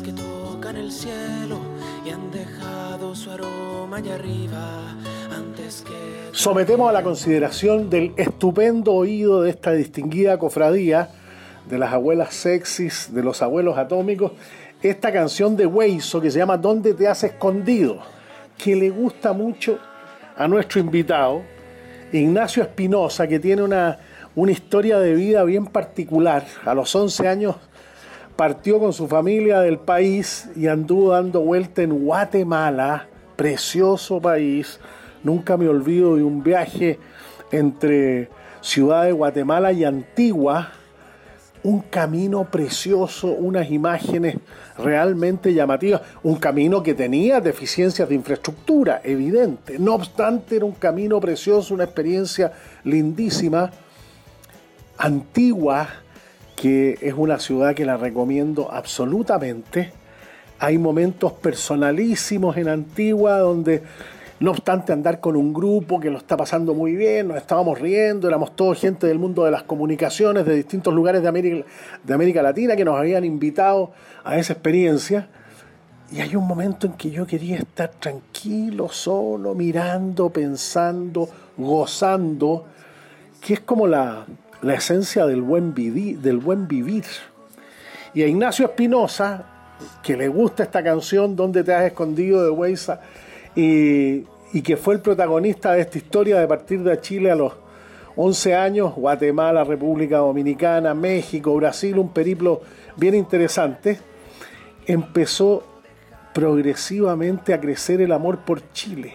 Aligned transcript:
que 0.00 0.12
tocan 0.12 0.76
el 0.76 0.90
cielo 0.90 1.58
y 2.06 2.10
han 2.10 2.30
dejado 2.30 3.14
su 3.14 3.30
aroma 3.30 3.98
allá 3.98 4.14
arriba 4.14 4.96
antes 5.30 5.84
que... 5.86 6.30
Sometemos 6.32 6.88
a 6.88 6.92
la 6.92 7.02
consideración 7.02 7.90
del 7.90 8.14
estupendo 8.16 8.94
oído 8.94 9.42
de 9.42 9.50
esta 9.50 9.72
distinguida 9.72 10.38
cofradía 10.38 11.10
de 11.68 11.78
las 11.78 11.92
abuelas 11.92 12.32
sexys, 12.34 13.12
de 13.12 13.22
los 13.22 13.42
abuelos 13.42 13.76
atómicos, 13.76 14.32
esta 14.82 15.12
canción 15.12 15.56
de 15.56 15.66
Weiso 15.66 16.20
que 16.20 16.30
se 16.30 16.38
llama 16.38 16.56
¿Dónde 16.56 16.94
te 16.94 17.06
has 17.06 17.22
escondido? 17.24 18.00
que 18.56 18.76
le 18.76 18.90
gusta 18.90 19.32
mucho 19.32 19.78
a 20.36 20.46
nuestro 20.46 20.80
invitado, 20.80 21.42
Ignacio 22.12 22.62
Espinosa, 22.62 23.26
que 23.26 23.40
tiene 23.40 23.62
una, 23.62 23.98
una 24.36 24.52
historia 24.52 24.98
de 25.00 25.14
vida 25.14 25.42
bien 25.44 25.66
particular. 25.66 26.46
A 26.64 26.74
los 26.74 26.94
11 26.94 27.26
años 27.26 27.56
partió 28.42 28.80
con 28.80 28.92
su 28.92 29.06
familia 29.06 29.60
del 29.60 29.78
país 29.78 30.48
y 30.56 30.66
anduvo 30.66 31.10
dando 31.12 31.42
vuelta 31.42 31.80
en 31.82 32.04
Guatemala, 32.04 33.06
precioso 33.36 34.20
país. 34.20 34.80
Nunca 35.22 35.56
me 35.56 35.68
olvido 35.68 36.16
de 36.16 36.24
un 36.24 36.42
viaje 36.42 36.98
entre 37.52 38.28
Ciudad 38.60 39.04
de 39.04 39.12
Guatemala 39.12 39.70
y 39.70 39.84
Antigua, 39.84 40.72
un 41.62 41.82
camino 41.82 42.50
precioso, 42.50 43.28
unas 43.28 43.70
imágenes 43.70 44.38
realmente 44.76 45.54
llamativas, 45.54 46.00
un 46.24 46.34
camino 46.34 46.82
que 46.82 46.94
tenía 46.94 47.40
deficiencias 47.40 48.08
de 48.08 48.16
infraestructura, 48.16 49.02
evidente. 49.04 49.78
No 49.78 49.94
obstante, 49.94 50.56
era 50.56 50.64
un 50.64 50.72
camino 50.72 51.20
precioso, 51.20 51.74
una 51.74 51.84
experiencia 51.84 52.52
lindísima. 52.82 53.70
Antigua, 54.98 56.01
que 56.62 56.96
es 57.00 57.12
una 57.16 57.40
ciudad 57.40 57.74
que 57.74 57.84
la 57.84 57.96
recomiendo 57.96 58.70
absolutamente. 58.70 59.90
Hay 60.60 60.78
momentos 60.78 61.32
personalísimos 61.32 62.56
en 62.56 62.68
Antigua 62.68 63.40
donde 63.40 63.82
no 64.38 64.52
obstante 64.52 64.92
andar 64.92 65.18
con 65.18 65.34
un 65.34 65.52
grupo 65.52 65.98
que 65.98 66.08
lo 66.08 66.18
está 66.18 66.36
pasando 66.36 66.72
muy 66.72 66.94
bien, 66.94 67.26
nos 67.26 67.36
estábamos 67.38 67.80
riendo, 67.80 68.28
éramos 68.28 68.54
todos 68.54 68.78
gente 68.78 69.08
del 69.08 69.18
mundo 69.18 69.44
de 69.44 69.50
las 69.50 69.64
comunicaciones 69.64 70.46
de 70.46 70.54
distintos 70.54 70.94
lugares 70.94 71.20
de 71.22 71.26
América, 71.26 71.66
de 72.04 72.14
América 72.14 72.42
Latina 72.42 72.76
que 72.76 72.84
nos 72.84 72.96
habían 72.96 73.24
invitado 73.24 73.90
a 74.22 74.38
esa 74.38 74.52
experiencia. 74.52 75.26
Y 76.12 76.20
hay 76.20 76.36
un 76.36 76.46
momento 76.46 76.86
en 76.86 76.92
que 76.92 77.10
yo 77.10 77.26
quería 77.26 77.56
estar 77.56 77.90
tranquilo, 77.90 78.88
solo, 78.88 79.56
mirando, 79.56 80.30
pensando, 80.30 81.28
gozando, 81.56 82.66
que 83.40 83.54
es 83.54 83.60
como 83.60 83.88
la, 83.88 84.26
esencia 84.74 85.26
del 85.26 85.42
buen, 85.42 85.74
vivir, 85.74 86.18
del 86.20 86.38
buen 86.38 86.68
vivir. 86.68 87.04
Y 88.14 88.22
a 88.22 88.26
Ignacio 88.26 88.66
Espinosa, 88.66 89.44
que 90.02 90.16
le 90.16 90.28
gusta 90.28 90.62
esta 90.62 90.82
canción, 90.82 91.34
¿Dónde 91.34 91.64
te 91.64 91.74
has 91.74 91.84
escondido? 91.84 92.44
de 92.44 92.50
Weisa, 92.50 93.00
y 93.56 94.24
y 94.52 94.60
que 94.60 94.76
fue 94.76 94.94
el 94.94 95.00
protagonista 95.00 95.72
de 95.72 95.80
esta 95.80 95.98
historia 95.98 96.38
de 96.38 96.46
partir 96.46 96.82
de 96.82 97.00
Chile 97.00 97.30
a 97.30 97.34
los 97.34 97.54
11 98.16 98.54
años, 98.54 98.94
Guatemala, 98.94 99.64
República 99.64 100.18
Dominicana, 100.18 100.92
México, 100.92 101.54
Brasil, 101.54 101.98
un 101.98 102.12
periplo 102.12 102.60
bien 102.96 103.14
interesante, 103.14 103.98
empezó 104.86 105.64
progresivamente 106.34 107.54
a 107.54 107.60
crecer 107.60 108.02
el 108.02 108.12
amor 108.12 108.40
por 108.40 108.72
Chile 108.72 109.14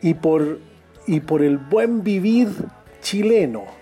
y 0.00 0.14
por, 0.14 0.58
y 1.06 1.20
por 1.20 1.42
el 1.42 1.58
buen 1.58 2.02
vivir 2.02 2.48
chileno. 3.02 3.77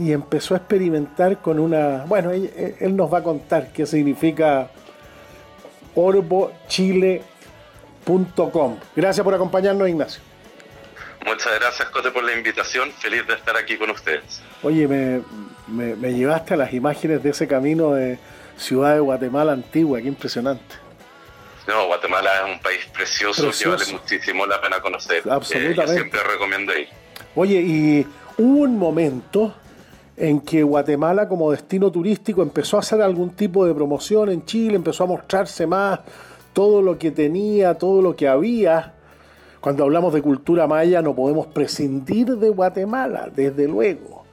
Y 0.00 0.12
empezó 0.12 0.54
a 0.54 0.56
experimentar 0.56 1.40
con 1.40 1.60
una... 1.60 2.04
Bueno, 2.06 2.30
él, 2.30 2.76
él 2.80 2.96
nos 2.96 3.12
va 3.12 3.18
a 3.18 3.22
contar 3.22 3.72
qué 3.72 3.86
significa 3.86 4.70
Orbo 5.94 6.52
Chile 6.66 7.22
Gracias 8.96 9.22
por 9.24 9.34
acompañarnos, 9.34 9.88
Ignacio. 9.88 10.22
Muchas 11.24 11.54
gracias, 11.60 11.88
Cote, 11.90 12.10
por 12.10 12.24
la 12.24 12.32
invitación. 12.32 12.90
Feliz 12.92 13.26
de 13.26 13.34
estar 13.34 13.56
aquí 13.56 13.76
con 13.76 13.90
ustedes. 13.90 14.42
Oye, 14.62 14.88
me, 15.68 16.12
llevaste 16.12 16.54
a 16.54 16.56
las 16.56 16.72
imágenes 16.72 17.22
de 17.22 17.30
ese 17.30 17.46
camino 17.46 17.92
de 17.92 18.18
Ciudad 18.56 18.94
de 18.94 19.00
Guatemala 19.00 19.52
antigua, 19.52 20.00
qué 20.00 20.08
impresionante. 20.08 20.74
No, 21.66 21.86
Guatemala 21.86 22.30
es 22.38 22.54
un 22.54 22.60
país 22.60 22.80
precioso, 22.92 23.50
que 23.50 23.68
vale 23.68 23.84
muchísimo 23.92 24.46
la 24.46 24.60
pena 24.60 24.80
conocer. 24.80 25.22
Absolutamente. 25.30 25.92
Eh, 25.92 25.94
siempre 25.94 26.20
recomiendo 26.24 26.76
ir. 26.76 26.88
Oye, 27.36 27.60
y 27.60 28.06
hubo 28.38 28.62
un 28.62 28.76
momento 28.76 29.54
en 30.20 30.40
que 30.40 30.62
Guatemala 30.62 31.26
como 31.26 31.50
destino 31.50 31.90
turístico 31.90 32.42
empezó 32.42 32.76
a 32.76 32.80
hacer 32.80 33.00
algún 33.00 33.30
tipo 33.30 33.64
de 33.64 33.74
promoción 33.74 34.28
en 34.28 34.44
Chile, 34.44 34.76
empezó 34.76 35.04
a 35.04 35.06
mostrarse 35.06 35.66
más 35.66 36.00
todo 36.52 36.82
lo 36.82 36.98
que 36.98 37.10
tenía, 37.10 37.74
todo 37.74 38.02
lo 38.02 38.14
que 38.14 38.28
había. 38.28 38.92
Cuando 39.60 39.84
hablamos 39.84 40.12
de 40.12 40.20
cultura 40.20 40.66
maya 40.66 41.00
no 41.00 41.14
podemos 41.14 41.46
prescindir 41.46 42.36
de 42.36 42.50
Guatemala, 42.50 43.30
desde 43.34 43.66
luego. 43.66 44.24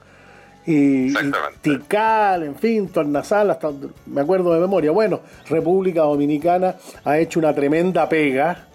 Y, 0.66 1.14
Tikal, 1.62 2.42
en 2.42 2.54
fin, 2.54 2.88
Tornasal, 2.88 3.50
hasta 3.50 3.70
me 4.04 4.20
acuerdo 4.20 4.52
de 4.52 4.60
memoria. 4.60 4.90
Bueno, 4.90 5.20
República 5.48 6.02
Dominicana 6.02 6.76
ha 7.04 7.18
hecho 7.18 7.38
una 7.38 7.54
tremenda 7.54 8.06
pega 8.06 8.66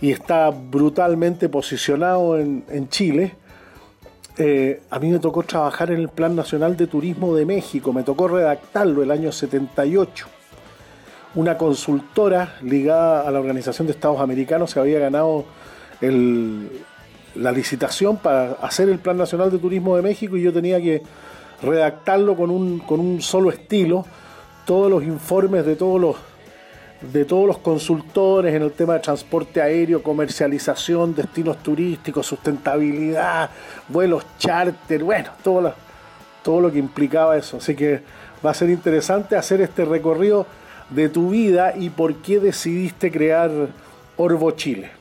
y 0.00 0.10
está 0.12 0.48
brutalmente 0.48 1.50
posicionado 1.50 2.38
en, 2.38 2.88
Chile. 2.88 3.34
Eh, 4.38 4.80
a 4.90 4.98
mí 4.98 5.10
me 5.10 5.18
tocó 5.18 5.42
trabajar 5.42 5.90
en 5.90 5.98
el 5.98 6.08
Plan 6.08 6.36
Nacional 6.36 6.76
de 6.76 6.86
Turismo 6.86 7.34
de 7.34 7.44
México, 7.44 7.92
me 7.92 8.04
tocó 8.04 8.28
redactarlo 8.28 9.02
el 9.02 9.10
año 9.10 9.32
78 9.32 10.38
una 11.34 11.58
consultora 11.58 12.56
ligada 12.62 13.26
a 13.26 13.30
la 13.30 13.38
Organización 13.38 13.86
de 13.86 13.92
Estados 13.92 14.20
Americanos 14.20 14.70
se 14.70 14.80
había 14.80 14.98
ganado 14.98 15.44
la 16.00 17.52
licitación 17.52 18.16
para 18.16 18.52
hacer 18.62 18.88
el 18.88 18.98
Plan 18.98 19.16
Nacional 19.16 19.50
de 19.50 19.58
Turismo 19.58 19.96
de 19.96 20.02
México 20.02 20.36
y 20.36 20.42
yo 20.42 20.52
tenía 20.52 20.80
que 20.80 21.02
redactarlo 21.62 22.36
con 22.36 22.50
un, 22.50 22.78
con 22.80 23.00
un 23.00 23.20
solo 23.20 23.50
estilo, 23.50 24.04
todos 24.64 24.90
los 24.90 25.02
informes 25.02 25.66
de 25.66 25.76
todos 25.76 26.00
los 26.00 26.16
de 27.00 27.24
todos 27.24 27.46
los 27.46 27.58
consultores 27.58 28.54
en 28.54 28.62
el 28.62 28.72
tema 28.72 28.94
de 28.94 29.00
transporte 29.00 29.62
aéreo, 29.62 30.02
comercialización, 30.02 31.14
destinos 31.14 31.58
turísticos, 31.62 32.26
sustentabilidad, 32.26 33.50
vuelos 33.88 34.24
charter, 34.38 35.04
bueno, 35.04 35.30
todo 35.42 35.60
lo, 35.60 35.74
todo 36.42 36.60
lo 36.60 36.72
que 36.72 36.78
implicaba 36.78 37.36
eso. 37.36 37.58
Así 37.58 37.74
que 37.74 38.02
va 38.44 38.50
a 38.50 38.54
ser 38.54 38.70
interesante 38.70 39.36
hacer 39.36 39.60
este 39.60 39.84
recorrido 39.84 40.46
de 40.90 41.08
tu 41.08 41.30
vida 41.30 41.74
y 41.76 41.90
por 41.90 42.16
qué 42.16 42.40
decidiste 42.40 43.12
crear 43.12 43.50
Orbo 44.16 44.50
Chile. 44.52 44.97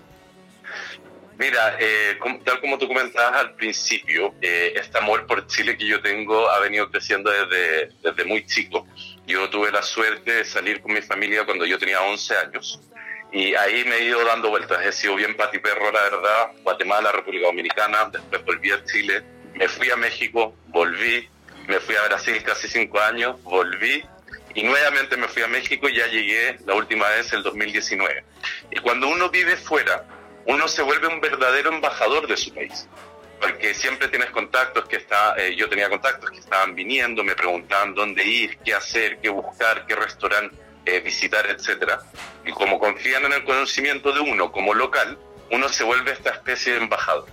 Mira, 1.37 1.77
eh, 1.79 2.17
tal 2.43 2.59
como 2.59 2.79
tú 2.79 2.87
comentabas 2.87 3.33
al 3.41 3.53
principio, 3.55 4.33
eh, 4.41 4.73
este 4.75 4.97
amor 4.97 5.27
por 5.27 5.45
Chile 5.45 5.77
que 5.77 5.85
yo 5.85 6.01
tengo 6.01 6.49
ha 6.49 6.59
venido 6.59 6.89
creciendo 6.89 7.29
desde, 7.29 7.89
desde 8.01 8.25
muy 8.25 8.45
chico. 8.45 8.87
Yo 9.27 9.47
tuve 9.49 9.71
la 9.71 9.83
suerte 9.83 10.31
de 10.31 10.45
salir 10.45 10.81
con 10.81 10.93
mi 10.93 11.01
familia 11.01 11.45
cuando 11.45 11.65
yo 11.65 11.77
tenía 11.77 12.01
11 12.01 12.37
años 12.37 12.81
y 13.31 13.53
ahí 13.53 13.83
me 13.85 13.97
he 13.97 14.03
ido 14.05 14.23
dando 14.25 14.49
vueltas. 14.49 14.83
He 14.83 14.91
sido 14.91 15.15
bien 15.15 15.35
patiperro, 15.35 15.91
la 15.91 16.01
verdad. 16.03 16.51
Guatemala, 16.63 17.11
República 17.11 17.47
Dominicana, 17.47 18.09
después 18.11 18.43
volví 18.43 18.71
a 18.71 18.83
Chile, 18.85 19.23
me 19.53 19.67
fui 19.67 19.91
a 19.91 19.95
México, 19.95 20.55
volví, 20.67 21.29
me 21.67 21.79
fui 21.79 21.95
a 21.95 22.03
Brasil 22.07 22.41
casi 22.43 22.67
cinco 22.67 22.99
años, 22.99 23.41
volví 23.43 24.03
y 24.55 24.63
nuevamente 24.63 25.17
me 25.17 25.27
fui 25.27 25.43
a 25.43 25.47
México 25.47 25.87
y 25.87 25.97
ya 25.97 26.07
llegué 26.07 26.57
la 26.65 26.73
última 26.73 27.07
vez 27.09 27.31
el 27.33 27.43
2019. 27.43 28.23
Y 28.71 28.79
cuando 28.79 29.07
uno 29.07 29.29
vive 29.29 29.55
fuera, 29.55 30.03
uno 30.47 30.67
se 30.67 30.81
vuelve 30.81 31.07
un 31.07 31.21
verdadero 31.21 31.71
embajador 31.71 32.27
de 32.27 32.37
su 32.37 32.53
país. 32.53 32.87
Porque 33.39 33.73
siempre 33.75 34.07
tienes 34.07 34.31
contactos 34.31 34.87
que 34.87 34.95
está, 34.95 35.35
eh, 35.37 35.55
yo 35.55 35.69
tenía 35.69 35.89
contactos 35.89 36.31
que 36.31 36.39
estaban 36.39 36.73
viniendo, 36.73 37.23
me 37.23 37.35
preguntaban 37.35 37.93
dónde 37.93 38.25
ir, 38.25 38.57
qué 38.65 38.73
hacer, 38.73 39.19
qué 39.19 39.29
buscar, 39.29 39.85
qué 39.85 39.95
restaurante 39.95 40.55
eh, 40.85 41.01
visitar, 41.01 41.45
etcétera. 41.45 41.99
Y 42.45 42.51
como 42.51 42.79
confían 42.79 43.25
en 43.25 43.33
el 43.33 43.43
conocimiento 43.43 44.11
de 44.11 44.21
uno 44.21 44.51
como 44.51 44.73
local, 44.73 45.19
uno 45.51 45.69
se 45.69 45.83
vuelve 45.83 46.11
esta 46.11 46.31
especie 46.31 46.73
de 46.73 46.79
embajador. 46.79 47.27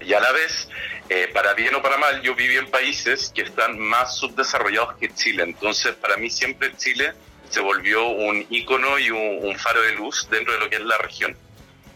Y 0.00 0.12
a 0.14 0.20
la, 0.20 0.32
vez, 0.32 0.68
eh, 1.08 1.28
para 1.34 1.52
bien 1.54 1.74
o 1.74 1.82
para 1.82 1.96
mal, 1.96 2.22
yo 2.22 2.36
viví 2.36 2.56
en 2.56 2.70
países 2.70 3.32
que 3.34 3.42
están 3.42 3.78
más 3.78 4.16
subdesarrollados 4.16 4.94
que 4.94 5.12
Chile. 5.12 5.42
Entonces, 5.42 5.94
para 5.96 6.16
mí 6.16 6.30
siempre 6.30 6.74
Chile 6.76 7.14
se 7.50 7.60
volvió 7.60 8.06
un 8.06 8.46
ícono 8.48 8.98
y 8.98 9.10
un, 9.10 9.58
faro 9.58 9.82
de 9.82 9.92
luz 9.92 10.28
dentro 10.30 10.54
de 10.54 10.60
lo 10.60 10.70
que 10.70 10.76
es 10.76 10.82
la 10.82 10.98
región. 10.98 11.36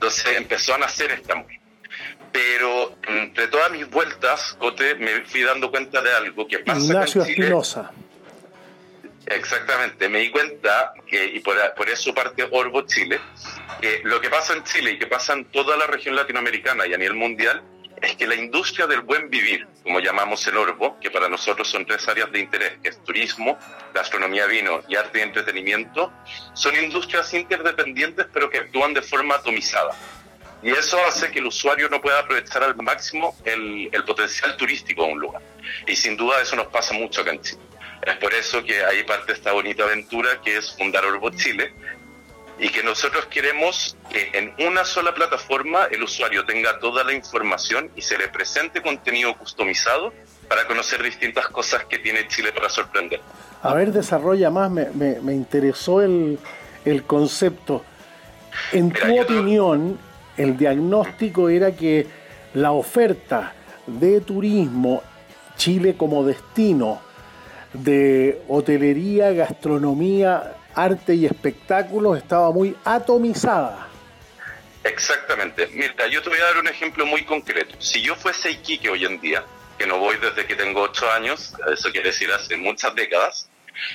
Entonces 0.00 0.34
empezó 0.34 0.74
a 0.74 0.78
nacer 0.78 1.10
este 1.10 1.30
amor. 1.30 1.50
Pero 2.32 2.96
entre 3.06 3.48
todas 3.48 3.70
mis 3.70 3.86
vueltas, 3.90 4.56
Cote, 4.58 4.94
me 4.94 5.26
fui 5.26 5.42
dando 5.42 5.70
cuenta 5.70 6.00
de 6.00 6.10
algo 6.10 6.48
que 6.48 6.60
pasa 6.60 6.80
Ignacio 6.80 7.22
en 7.22 7.34
Chile. 7.34 7.52
Exactamente, 9.26 10.08
me 10.08 10.20
di 10.20 10.30
cuenta 10.30 10.94
que, 11.06 11.22
y 11.22 11.40
por, 11.40 11.54
por 11.74 11.90
eso 11.90 12.14
parte 12.14 12.48
Orbo 12.50 12.86
Chile, 12.86 13.20
que 13.82 14.00
lo 14.04 14.22
que 14.22 14.30
pasa 14.30 14.54
en 14.54 14.64
Chile 14.64 14.92
y 14.92 14.98
que 14.98 15.06
pasa 15.06 15.34
en 15.34 15.44
toda 15.44 15.76
la 15.76 15.86
región 15.86 16.16
latinoamericana 16.16 16.86
y 16.86 16.94
a 16.94 16.96
nivel 16.96 17.14
mundial 17.14 17.62
es 18.00 18.16
que 18.16 18.26
la 18.26 18.34
industria 18.34 18.86
del 18.86 19.02
buen 19.02 19.28
vivir, 19.28 19.66
como 19.82 20.00
llamamos 20.00 20.46
el 20.46 20.56
Orbo, 20.56 20.98
que 21.00 21.10
para 21.10 21.28
nosotros 21.28 21.68
son 21.68 21.84
tres 21.84 22.08
áreas 22.08 22.32
de 22.32 22.40
interés, 22.40 22.78
que 22.82 22.88
es 22.88 23.04
turismo, 23.04 23.58
gastronomía, 23.92 24.46
vino 24.46 24.82
y 24.88 24.96
arte 24.96 25.18
y 25.18 25.22
entretenimiento, 25.22 26.12
son 26.54 26.76
industrias 26.76 27.32
interdependientes 27.34 28.26
pero 28.32 28.48
que 28.48 28.58
actúan 28.58 28.94
de 28.94 29.02
forma 29.02 29.36
atomizada. 29.36 29.94
Y 30.62 30.70
eso 30.70 30.98
hace 31.06 31.30
que 31.30 31.38
el 31.38 31.46
usuario 31.46 31.88
no 31.88 32.00
pueda 32.00 32.20
aprovechar 32.20 32.62
al 32.62 32.76
máximo 32.76 33.34
el, 33.44 33.88
el 33.92 34.04
potencial 34.04 34.56
turístico 34.56 35.04
de 35.04 35.12
un 35.12 35.18
lugar. 35.18 35.42
Y 35.86 35.96
sin 35.96 36.16
duda 36.16 36.40
eso 36.42 36.56
nos 36.56 36.66
pasa 36.66 36.92
mucho 36.94 37.22
acá 37.22 37.32
en 37.32 37.40
Chile. 37.40 37.62
Es 38.02 38.16
por 38.16 38.32
eso 38.32 38.62
que 38.64 38.82
ahí 38.84 39.02
parte 39.04 39.32
esta 39.32 39.52
bonita 39.52 39.84
aventura 39.84 40.40
que 40.42 40.56
es 40.56 40.74
fundar 40.74 41.04
Orbo 41.04 41.30
Chile, 41.30 41.72
y 42.60 42.68
que 42.68 42.82
nosotros 42.82 43.24
queremos 43.26 43.96
que 44.10 44.30
en 44.34 44.52
una 44.66 44.84
sola 44.84 45.14
plataforma 45.14 45.86
el 45.90 46.02
usuario 46.02 46.44
tenga 46.44 46.78
toda 46.78 47.02
la 47.02 47.14
información 47.14 47.90
y 47.96 48.02
se 48.02 48.18
le 48.18 48.28
presente 48.28 48.82
contenido 48.82 49.34
customizado 49.34 50.12
para 50.46 50.66
conocer 50.66 51.02
distintas 51.02 51.48
cosas 51.48 51.86
que 51.86 51.98
tiene 51.98 52.28
Chile 52.28 52.52
para 52.52 52.68
sorprender. 52.68 53.20
A 53.62 53.72
ver, 53.72 53.92
desarrolla 53.92 54.50
más, 54.50 54.70
me, 54.70 54.90
me, 54.90 55.32
interesó 55.32 56.02
el, 56.02 56.38
el, 56.84 57.04
concepto. 57.04 57.82
En 58.72 58.92
tu 58.92 59.18
opinión, 59.18 59.98
el 60.36 60.58
diagnóstico 60.58 61.48
era 61.48 61.74
que 61.74 62.06
la 62.54 62.72
oferta 62.72 63.54
de 63.86 64.20
turismo, 64.20 65.02
Chile 65.56 65.94
como 65.96 66.24
destino, 66.24 67.00
de 67.72 68.42
hotelería, 68.48 69.32
gastronomía, 69.32 70.56
arte 70.74 71.14
y 71.14 71.26
espectáculos 71.26 72.18
estaba 72.18 72.50
muy 72.52 72.76
atomizada. 72.84 73.88
Exactamente. 74.84 75.68
Mira, 75.72 76.06
yo 76.06 76.22
te 76.22 76.30
voy 76.30 76.38
a 76.38 76.44
dar 76.44 76.58
un 76.58 76.68
ejemplo 76.68 77.04
muy 77.06 77.24
concreto. 77.24 77.74
Si 77.78 78.00
yo 78.02 78.16
fuese 78.16 78.50
Iquique 78.50 78.88
hoy 78.88 79.04
en 79.04 79.20
día, 79.20 79.44
que 79.78 79.86
no 79.86 79.98
voy 79.98 80.16
desde 80.16 80.46
que 80.46 80.56
tengo 80.56 80.82
ocho 80.82 81.10
años, 81.10 81.54
eso 81.72 81.90
quiere 81.90 82.10
decir 82.10 82.30
hace 82.32 82.56
muchas 82.56 82.94
décadas, 82.94 83.48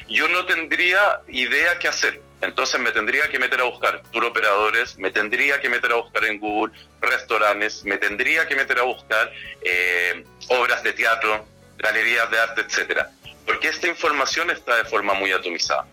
yo 0.07 0.27
no 0.27 0.45
tendría 0.45 1.21
idea 1.27 1.77
qué 1.79 1.87
hacer. 1.87 2.21
Entonces 2.41 2.79
me 2.79 2.91
tendría 2.91 3.27
que 3.29 3.39
meter 3.39 3.61
a 3.61 3.63
buscar 3.63 4.03
tour 4.11 4.25
operadores, 4.25 4.97
me 4.97 5.09
tendría 5.09 5.59
que 5.59 5.69
meter 5.69 5.91
a 5.91 5.95
buscar 5.95 6.25
en 6.25 6.39
Google 6.39 6.73
restaurantes, 7.01 7.83
me 7.85 7.97
tendría 7.97 8.47
que 8.47 8.55
meter 8.55 8.79
a 8.79 8.83
buscar 8.83 9.31
eh, 9.61 10.23
obras 10.49 10.83
de 10.83 10.93
teatro, 10.93 11.45
galerías 11.77 12.29
de 12.29 12.39
arte, 12.39 12.61
etcétera. 12.61 13.09
Porque 13.45 13.69
esta 13.69 13.87
información 13.87 14.49
está 14.51 14.75
de 14.75 14.85
forma 14.85 15.13
muy 15.13 15.31
atomizada. 15.31 15.85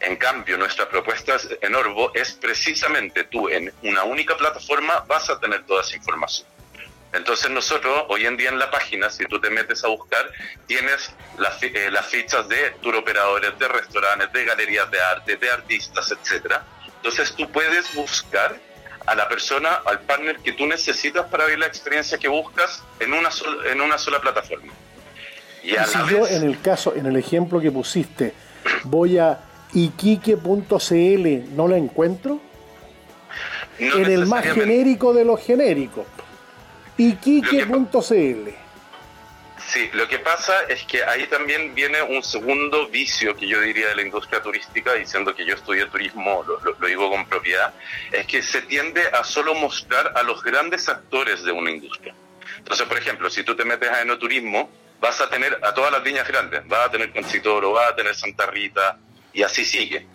En 0.00 0.16
cambio, 0.16 0.56
nuestra 0.56 0.88
propuesta 0.88 1.36
en 1.60 1.74
Orbo 1.74 2.12
es 2.14 2.32
precisamente 2.32 3.24
tú 3.24 3.48
en 3.48 3.72
una 3.82 4.04
única 4.04 4.36
plataforma 4.36 5.04
vas 5.06 5.28
a 5.30 5.38
tener 5.38 5.64
toda 5.64 5.82
esa 5.82 5.96
información. 5.96 6.48
Entonces 7.12 7.50
nosotros 7.50 8.04
hoy 8.08 8.26
en 8.26 8.36
día 8.36 8.50
en 8.50 8.58
la 8.58 8.70
página, 8.70 9.08
si 9.08 9.24
tú 9.24 9.40
te 9.40 9.48
metes 9.48 9.82
a 9.82 9.88
buscar, 9.88 10.30
tienes 10.66 11.10
las, 11.38 11.62
eh, 11.62 11.90
las 11.90 12.06
fichas 12.06 12.46
de 12.48 12.72
tour 12.82 12.96
operadores, 12.96 13.58
de 13.58 13.66
restaurantes, 13.66 14.30
de 14.32 14.44
galerías 14.44 14.90
de 14.90 15.00
arte, 15.00 15.36
de 15.36 15.50
artistas, 15.50 16.12
etcétera. 16.12 16.64
Entonces 16.96 17.32
tú 17.34 17.50
puedes 17.50 17.94
buscar 17.94 18.58
a 19.06 19.14
la 19.14 19.26
persona, 19.26 19.80
al 19.86 20.00
partner 20.00 20.38
que 20.40 20.52
tú 20.52 20.66
necesitas 20.66 21.26
para 21.28 21.46
ver 21.46 21.58
la 21.58 21.66
experiencia 21.66 22.18
que 22.18 22.28
buscas 22.28 22.82
en 23.00 23.14
una, 23.14 23.30
en 23.70 23.80
una 23.80 23.96
sola 23.96 24.20
plataforma. 24.20 24.72
Y, 25.62 25.70
si 25.70 25.98
yo 26.10 26.26
en 26.26 26.42
el 26.42 26.60
caso, 26.60 26.94
en 26.94 27.06
el 27.06 27.16
ejemplo 27.16 27.58
que 27.60 27.70
pusiste, 27.70 28.34
voy 28.84 29.18
a 29.18 29.47
iquique.cl 29.84 31.56
no 31.56 31.68
la 31.68 31.76
encuentro. 31.76 32.40
en 33.78 34.04
el 34.06 34.26
más 34.26 34.44
genérico 34.44 35.12
de 35.14 35.24
los 35.24 35.40
genéricos. 35.40 36.06
Iquique.cl. 36.96 38.50
Sí, 39.68 39.90
lo 39.92 40.08
que 40.08 40.18
pasa 40.18 40.62
es 40.68 40.82
que 40.84 41.04
ahí 41.04 41.26
también 41.26 41.74
viene 41.74 42.00
un 42.00 42.22
segundo 42.22 42.88
vicio 42.88 43.36
que 43.36 43.46
yo 43.46 43.60
diría 43.60 43.88
de 43.88 43.96
la 43.96 44.02
industria 44.02 44.40
turística, 44.40 44.94
diciendo 44.94 45.34
que 45.34 45.44
yo 45.44 45.54
estudié 45.54 45.84
turismo, 45.86 46.42
lo, 46.42 46.86
digo 46.86 47.10
con 47.10 47.28
propiedad, 47.28 47.74
es 48.10 48.26
que 48.26 48.42
se 48.42 48.62
tiende 48.62 49.02
a 49.12 49.22
solo 49.24 49.54
mostrar 49.54 50.14
a 50.16 50.22
los 50.22 50.42
grandes 50.42 50.88
actores 50.88 51.44
de 51.44 51.52
una 51.52 51.70
industria. 51.70 52.14
Entonces, 52.56 52.86
por 52.86 52.96
ejemplo, 52.96 53.28
si 53.28 53.42
tú 53.44 53.54
te 53.54 53.66
metes 53.66 53.90
a 53.90 54.00
enoturismo, 54.00 54.70
vas 55.00 55.20
a 55.20 55.28
tener 55.28 55.58
a 55.62 55.74
todas 55.74 55.92
las 55.92 56.02
viñas 56.02 56.26
grandes, 56.26 56.66
vas 56.66 56.86
a 56.86 56.90
tener 56.90 57.12
Concitoro, 57.12 57.72
vas 57.72 57.92
a 57.92 57.94
tener 57.94 58.14
Santa 58.14 58.46
Rita, 58.46 58.98
y 59.32 59.42
así 59.42 59.64
sigue. 59.64 60.06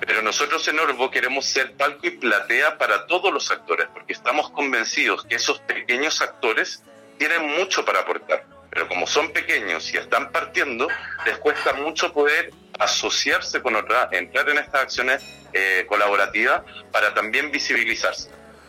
Pero 0.00 0.22
nosotros 0.22 0.66
en 0.68 0.78
Orbo 0.78 1.10
queremos 1.10 1.46
ser 1.46 1.72
palco 1.72 2.06
y 2.06 2.10
platea 2.10 2.78
para 2.78 3.06
todos 3.06 3.32
los 3.32 3.50
actores, 3.50 3.88
porque 3.92 4.12
estamos 4.12 4.50
convencidos 4.50 5.24
que 5.24 5.36
esos 5.36 5.58
pequeños 5.60 6.20
actores 6.20 6.82
tienen 7.18 7.46
mucho 7.58 7.84
para 7.84 8.00
aportar. 8.00 8.44
Pero 8.70 8.88
como 8.88 9.06
son 9.06 9.32
pequeños 9.32 9.92
y 9.94 9.96
están 9.96 10.30
partiendo, 10.32 10.88
les 11.24 11.38
cuesta 11.38 11.72
mucho 11.72 12.12
poder 12.12 12.52
asociarse 12.78 13.62
con 13.62 13.74
otra, 13.74 14.10
entrar 14.12 14.48
en 14.50 14.58
estas 14.58 14.82
acciones 14.82 15.24
eh, 15.54 15.86
colaborativas 15.88 16.62
para 16.92 17.14
también 17.14 17.50
visibilizarse. 17.50 18.28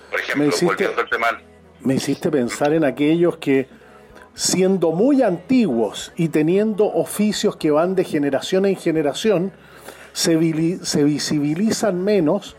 Por 0.10 0.22
ejemplo, 0.22 0.46
me 0.46 0.50
hiciste, 0.50 0.90
Me 1.82 1.96
hiciste 1.96 2.32
pensar 2.32 2.72
en 2.72 2.86
aquellos 2.86 3.38
que, 3.38 3.68
siendo 4.38 4.92
muy 4.92 5.24
antiguos 5.24 6.13
y 6.16 6.30
teniendo 6.30 6.86
oficios 6.86 7.56
que 7.56 7.72
van 7.72 7.95
de 7.95 8.04
generación 8.04 8.68
en 8.68 8.75
generación, 8.75 9.51
se, 10.13 10.36
visibilizan 10.36 12.04
menos 12.04 12.56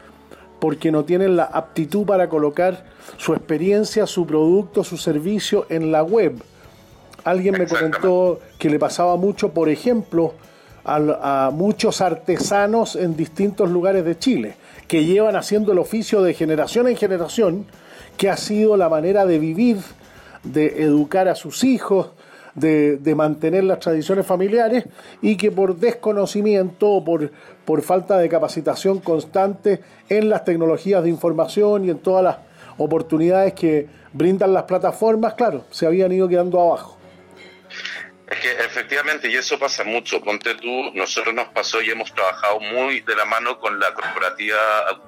porque 0.59 0.91
no 0.91 1.05
tienen 1.05 1.37
la 1.37 1.45
aptitud 1.45 2.05
para 2.05 2.29
colocar 2.29 2.85
su 3.17 3.33
experiencia, 3.33 4.09
su 4.09 4.27
producto, 4.27 4.83
su 4.83 4.97
servicio 4.97 5.67
en 5.69 5.93
la 5.93 6.03
web. 6.03 6.43
Alguien 7.23 7.55
me 7.57 7.69
comentó 7.69 8.41
que 8.59 8.71
le 8.71 8.81
pasaba 8.81 9.17
mucho, 9.17 9.51
por 9.51 9.69
ejemplo, 9.69 10.35
a, 10.85 11.47
a, 11.47 11.51
muchos 11.53 12.01
artesanos 12.01 12.97
en 12.97 13.17
distintos 13.17 13.71
lugares 13.71 14.05
de 14.05 14.19
Chile, 14.19 14.57
que 14.89 15.05
llevan 15.05 15.37
haciendo 15.37 15.71
el 15.71 15.79
oficio 15.79 16.23
de 16.23 16.35
generación 16.35 16.89
en 16.89 16.97
generación, 16.97 17.67
que 18.17 18.29
ha 18.29 18.37
sido 18.37 18.77
la 18.77 18.89
manera 18.89 19.27
de 19.27 19.39
vivir, 19.39 19.77
de 20.43 20.83
educar 20.83 21.29
a 21.29 21.35
sus 21.35 21.65
hijos, 21.65 22.13
de, 22.55 23.15
mantener 23.15 23.65
las 23.65 23.81
tradiciones 23.81 24.27
familiares 24.27 24.85
y 25.23 25.37
que 25.37 25.51
por 25.51 25.77
desconocimiento 25.77 26.89
o 26.89 27.05
por, 27.05 27.31
por 27.65 27.83
falta 27.83 28.19
de 28.19 28.29
capacitación 28.29 29.01
constante 29.01 29.81
en 30.09 30.29
las 30.29 30.45
tecnologías 30.45 31.03
de 31.03 31.11
información 31.11 31.85
y 31.85 31.91
en 31.91 31.99
todas 31.99 32.25
las 32.25 32.37
oportunidades 32.77 33.55
que 33.55 33.89
brindan 34.13 34.55
las 34.55 34.65
plataformas, 34.65 35.35
claro, 35.35 35.65
se 35.71 35.87
habían 35.87 36.13
ido 36.13 36.29
quedando 36.29 36.61
abajo. 36.61 36.99
Es 38.29 38.41
que 38.41 38.51
efectivamente, 38.53 39.31
y 39.31 39.37
eso 39.37 39.59
pasa 39.59 39.85
mucho, 39.85 40.21
ponte 40.21 40.55
tú, 40.57 40.93
nosotros 40.95 41.35
nos 41.35 41.49
pasó 41.49 41.81
y 41.81 41.91
hemos 41.91 42.13
trabajado 42.13 42.61
muy 42.61 43.01
de 43.01 43.17
la 43.17 43.25
mano 43.25 43.59
con 43.59 43.81
la 43.81 43.95
corporativa 43.95 44.59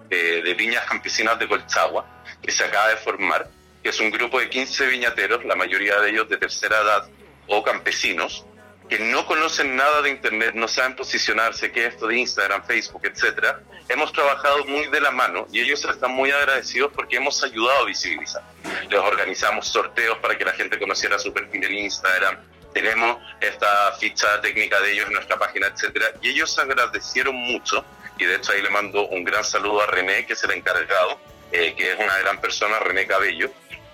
de, 0.09 0.39
eh, 0.39 0.43
de 0.43 0.55
viñas 0.55 0.87
campesinas 0.87 1.39
de 1.39 1.47
Colchagua, 1.47 2.07
que 2.41 2.51
se 2.51 2.65
acaba 2.65 2.89
de 2.89 2.97
formar, 2.97 3.47
que 3.83 3.91
es 3.91 4.01
un 4.01 4.11
grupo 4.11 4.41
de 4.41 4.49
15 4.49 4.87
viñateros, 4.87 5.45
la 5.45 5.57
mayoría 5.57 5.99
de 6.01 6.11
ellos 6.11 6.29
de 6.29 6.37
tercera 6.37 6.81
edad, 6.81 7.09
o 7.47 7.63
campesinos 7.63 8.45
que 8.91 8.99
no 8.99 9.25
conocen 9.25 9.77
nada 9.77 10.03
de 10.03 10.11
Internet, 10.11 10.53
no 10.55 10.67
saben 10.67 10.97
posicionarse, 10.97 11.71
qué 11.71 11.87
es 11.87 11.95
esto 11.95 12.09
de 12.09 12.19
Instagram, 12.19 12.65
Facebook, 12.65 13.03
etcétera, 13.05 13.61
hemos 13.89 14.13
trabajado 14.13 14.65
muy 14.65 14.89
de 14.89 15.01
la 15.01 15.13
mano 15.13 15.47
y 15.53 15.61
ellos 15.61 15.85
están 15.85 16.11
muy 16.11 16.33
agradecidos 16.33 16.91
porque 16.93 17.17
hemos 17.17 17.43
ayudado 17.45 17.83
a 17.83 17.85
visibilizar. 17.85 18.43
Les 18.91 18.99
organizamos 18.99 19.69
sorteos 19.69 20.19
para 20.19 20.37
que 20.37 20.45
la 20.45 20.53
gente 20.55 20.77
conociera 20.77 21.21
su 21.21 21.33
perfil 21.33 21.63
en 21.65 21.79
Instagram, 21.79 22.39
tenemos 22.75 23.19
esta 23.41 23.93
ficha 23.93 24.41
técnica 24.41 24.81
de 24.81 24.93
ellos 24.93 25.07
en 25.07 25.15
nuestra 25.15 25.39
página, 25.39 25.69
etcétera, 25.69 26.07
y 26.21 26.31
ellos 26.31 26.59
agradecieron 26.59 27.37
mucho 27.37 27.85
y 28.19 28.25
de 28.25 28.37
hecho 28.37 28.53
ahí 28.53 28.61
le 28.61 28.71
mando 28.71 29.07
un 29.07 29.23
gran 29.23 29.45
saludo 29.45 29.83
a 29.83 29.87
René, 29.87 30.27
que 30.27 30.33
es 30.33 30.43
el 30.43 30.51
encargado, 30.51 31.21
eh, 31.53 31.75
que 31.77 31.93
es 31.93 31.99
una 31.99 32.19
gran 32.19 32.41
persona, 32.41 32.81
René 32.81 33.07
Cabello, 33.07 33.51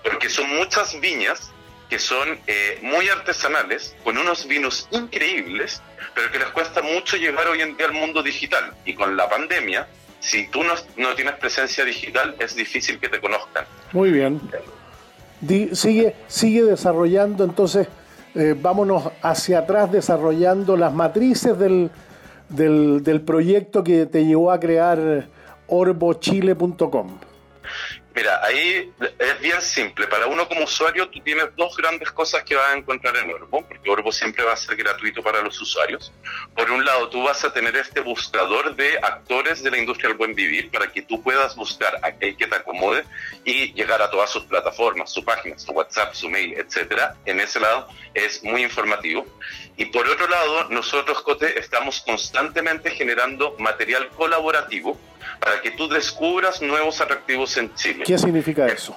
porque 0.09 0.29
son 0.29 0.49
muchas 0.55 0.99
viñas 0.99 1.51
que 1.89 1.99
son 1.99 2.37
eh, 2.47 2.79
muy 2.81 3.07
artesanales, 3.07 3.95
con 4.03 4.17
unos 4.17 4.47
vinos 4.47 4.87
increíbles, 4.91 5.81
pero 6.13 6.29
que 6.31 6.39
les 6.39 6.49
cuesta 6.49 6.81
mucho 6.81 7.15
llegar 7.15 7.47
hoy 7.47 7.61
en 7.61 7.77
día 7.77 7.87
al 7.87 7.93
mundo 7.93 8.21
digital. 8.21 8.73
Y 8.85 8.93
con 8.93 9.15
la 9.15 9.29
pandemia, 9.29 9.87
si 10.19 10.47
tú 10.47 10.63
no, 10.63 10.73
no 10.97 11.15
tienes 11.15 11.35
presencia 11.35 11.85
digital, 11.85 12.35
es 12.39 12.55
difícil 12.55 12.99
que 12.99 13.07
te 13.07 13.21
conozcan. 13.21 13.65
Muy 13.93 14.11
bien. 14.11 14.41
sigue, 15.73 16.15
sigue 16.27 16.63
desarrollando, 16.63 17.45
entonces, 17.45 17.87
eh, 18.35 18.53
vámonos 18.59 19.09
hacia 19.21 19.59
atrás 19.59 19.89
desarrollando 19.89 20.75
las 20.75 20.93
matrices 20.93 21.57
del, 21.57 21.89
del 22.49 23.21
proyecto 23.21 23.81
que 23.81 24.05
te 24.05 24.25
llevó 24.25 24.51
a 24.51 24.59
crear 24.59 25.27
orbochile.com. 25.67 27.19
Mira, 28.17 28.43
ahí 28.43 28.91
es 29.19 29.41
bien 29.41 29.61
simple. 29.61 30.07
Para 30.07 30.25
uno 30.25 30.47
como 30.47 30.63
usuario, 30.63 31.07
tú 31.07 31.19
tienes 31.19 31.55
dos 31.55 31.77
grandes 31.77 32.11
cosas 32.11 32.43
que 32.43 32.55
vas 32.55 32.69
a 32.69 32.73
encontrar 32.75 33.15
en 33.15 33.29
Orbo, 33.29 33.63
porque 33.67 33.87
Orbo 33.91 34.11
siempre 34.11 34.43
va 34.43 34.53
a 34.53 34.57
ser 34.57 34.75
gratuito 34.75 35.21
para 35.21 35.39
los 35.43 35.61
usuarios. 35.61 36.11
Por 36.55 36.71
un 36.71 36.83
lado, 36.83 37.09
tú 37.09 37.21
vas 37.21 37.45
a 37.45 37.53
tener 37.53 37.75
este 37.75 37.99
buscador 37.99 38.75
de 38.75 38.97
actores 39.03 39.61
de 39.61 39.69
la 39.69 39.77
industria 39.77 40.09
del 40.09 40.17
buen 40.17 40.33
vivir 40.33 40.71
para 40.71 40.91
que 40.91 41.03
tú 41.03 41.21
puedas 41.21 41.55
buscar 41.55 41.99
aquel 42.01 42.35
que 42.35 42.47
te 42.47 42.55
acomode 42.55 43.03
y 43.45 43.71
llegar 43.73 44.01
a 44.01 44.09
todas 44.09 44.31
sus 44.31 44.45
plataformas, 44.45 45.13
su 45.13 45.23
página, 45.23 45.59
su 45.59 45.71
WhatsApp, 45.73 46.15
su 46.15 46.27
mail, 46.27 46.55
etcétera. 46.57 47.15
En 47.23 47.39
ese 47.39 47.59
lado 47.59 47.87
es 48.15 48.43
muy 48.43 48.63
informativo. 48.63 49.27
Y 49.75 49.85
por 49.85 50.07
otro 50.07 50.27
lado, 50.27 50.69
nosotros, 50.69 51.21
Cote, 51.21 51.59
estamos 51.59 52.01
constantemente 52.01 52.89
generando 52.89 53.55
material 53.59 54.09
colaborativo 54.09 54.99
para 55.39 55.61
que 55.61 55.71
tú 55.71 55.87
descubras 55.87 56.61
nuevos 56.61 56.99
atractivos 57.01 57.55
en 57.57 57.73
Chile. 57.75 58.03
¿Qué 58.07 58.17
significa 58.17 58.65
eso? 58.67 58.95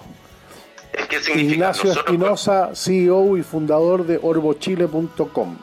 ¿Qué 1.09 1.21
significa? 1.21 1.55
Ignacio 1.55 1.91
Espinosa, 1.91 2.71
CEO 2.77 3.37
y 3.37 3.43
fundador 3.43 4.07
de 4.07 4.21
orbochile.com. 4.23 5.59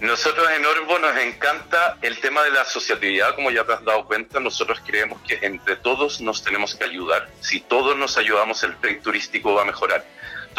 Nosotros 0.00 0.46
en 0.56 0.64
Orbo 0.64 1.00
nos 1.00 1.16
encanta 1.18 1.98
el 2.00 2.20
tema 2.20 2.44
de 2.44 2.50
la 2.50 2.60
asociatividad, 2.62 3.34
como 3.34 3.50
ya 3.50 3.64
te 3.64 3.72
has 3.72 3.84
dado 3.84 4.06
cuenta, 4.06 4.38
nosotros 4.38 4.80
creemos 4.86 5.20
que 5.26 5.40
entre 5.42 5.74
todos 5.74 6.20
nos 6.20 6.44
tenemos 6.44 6.76
que 6.76 6.84
ayudar. 6.84 7.28
Si 7.40 7.60
todos 7.60 7.98
nos 7.98 8.16
ayudamos, 8.16 8.62
el 8.62 8.76
trade 8.76 9.00
turístico 9.00 9.54
va 9.54 9.62
a 9.62 9.64
mejorar. 9.64 10.04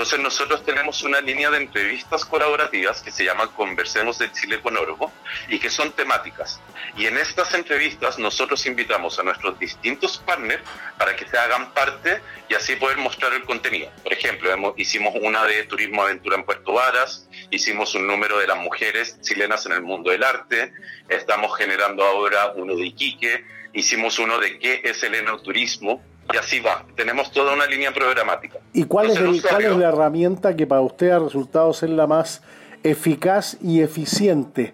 Entonces 0.01 0.19
nosotros 0.19 0.65
tenemos 0.65 1.03
una 1.03 1.21
línea 1.21 1.51
de 1.51 1.57
entrevistas 1.57 2.25
colaborativas 2.25 3.03
que 3.03 3.11
se 3.11 3.23
llama 3.23 3.53
Conversemos 3.53 4.17
de 4.17 4.31
Chile 4.31 4.59
con 4.59 4.75
Orbo 4.75 5.11
y 5.47 5.59
que 5.59 5.69
son 5.69 5.91
temáticas. 5.91 6.59
Y 6.97 7.05
en 7.05 7.19
estas 7.19 7.53
entrevistas 7.53 8.17
nosotros 8.17 8.65
invitamos 8.65 9.19
a 9.19 9.23
nuestros 9.23 9.59
distintos 9.59 10.17
partners 10.17 10.63
para 10.97 11.15
que 11.15 11.27
se 11.27 11.37
hagan 11.37 11.71
parte 11.75 12.19
y 12.49 12.55
así 12.55 12.77
poder 12.77 12.97
mostrar 12.97 13.31
el 13.33 13.43
contenido. 13.43 13.91
Por 14.01 14.11
ejemplo, 14.11 14.73
hicimos 14.75 15.13
una 15.21 15.45
de 15.45 15.65
turismo 15.65 16.01
aventura 16.01 16.35
en 16.35 16.45
Puerto 16.45 16.73
Varas, 16.73 17.29
hicimos 17.51 17.93
un 17.93 18.07
número 18.07 18.39
de 18.39 18.47
las 18.47 18.57
mujeres 18.57 19.21
chilenas 19.21 19.67
en 19.67 19.73
el 19.73 19.83
mundo 19.83 20.09
del 20.09 20.23
arte, 20.23 20.73
estamos 21.09 21.55
generando 21.55 22.03
ahora 22.03 22.53
uno 22.55 22.75
de 22.75 22.87
Iquique, 22.87 23.45
hicimos 23.73 24.17
uno 24.17 24.39
de 24.39 24.57
qué 24.57 24.81
es 24.83 25.03
el 25.03 25.13
enoturismo, 25.13 26.03
y 26.33 26.37
así 26.37 26.59
va. 26.59 26.85
Tenemos 26.95 27.31
toda 27.31 27.53
una 27.53 27.65
línea 27.65 27.93
programática. 27.93 28.59
¿Y 28.73 28.83
cuál, 28.85 29.09
es, 29.09 29.19
cuál 29.41 29.65
es 29.65 29.75
la 29.75 29.89
herramienta 29.89 30.55
que 30.55 30.67
para 30.67 30.81
usted 30.81 31.11
ha 31.11 31.19
resultado 31.19 31.73
ser 31.73 31.89
la 31.89 32.07
más 32.07 32.41
eficaz 32.83 33.57
y 33.61 33.81
eficiente 33.81 34.73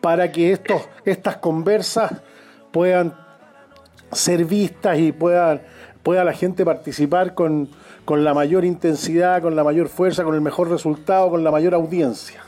para 0.00 0.30
que 0.30 0.52
estos, 0.52 0.88
estas 1.04 1.36
conversas 1.38 2.12
puedan 2.70 3.14
ser 4.12 4.44
vistas 4.44 4.98
y 4.98 5.12
puedan, 5.12 5.62
pueda 6.02 6.24
la 6.24 6.32
gente 6.32 6.64
participar 6.64 7.34
con, 7.34 7.70
con 8.04 8.24
la 8.24 8.34
mayor 8.34 8.64
intensidad, 8.64 9.42
con 9.42 9.56
la 9.56 9.64
mayor 9.64 9.88
fuerza, 9.88 10.24
con 10.24 10.34
el 10.34 10.40
mejor 10.40 10.70
resultado, 10.70 11.30
con 11.30 11.42
la 11.42 11.50
mayor 11.50 11.74
audiencia? 11.74 12.45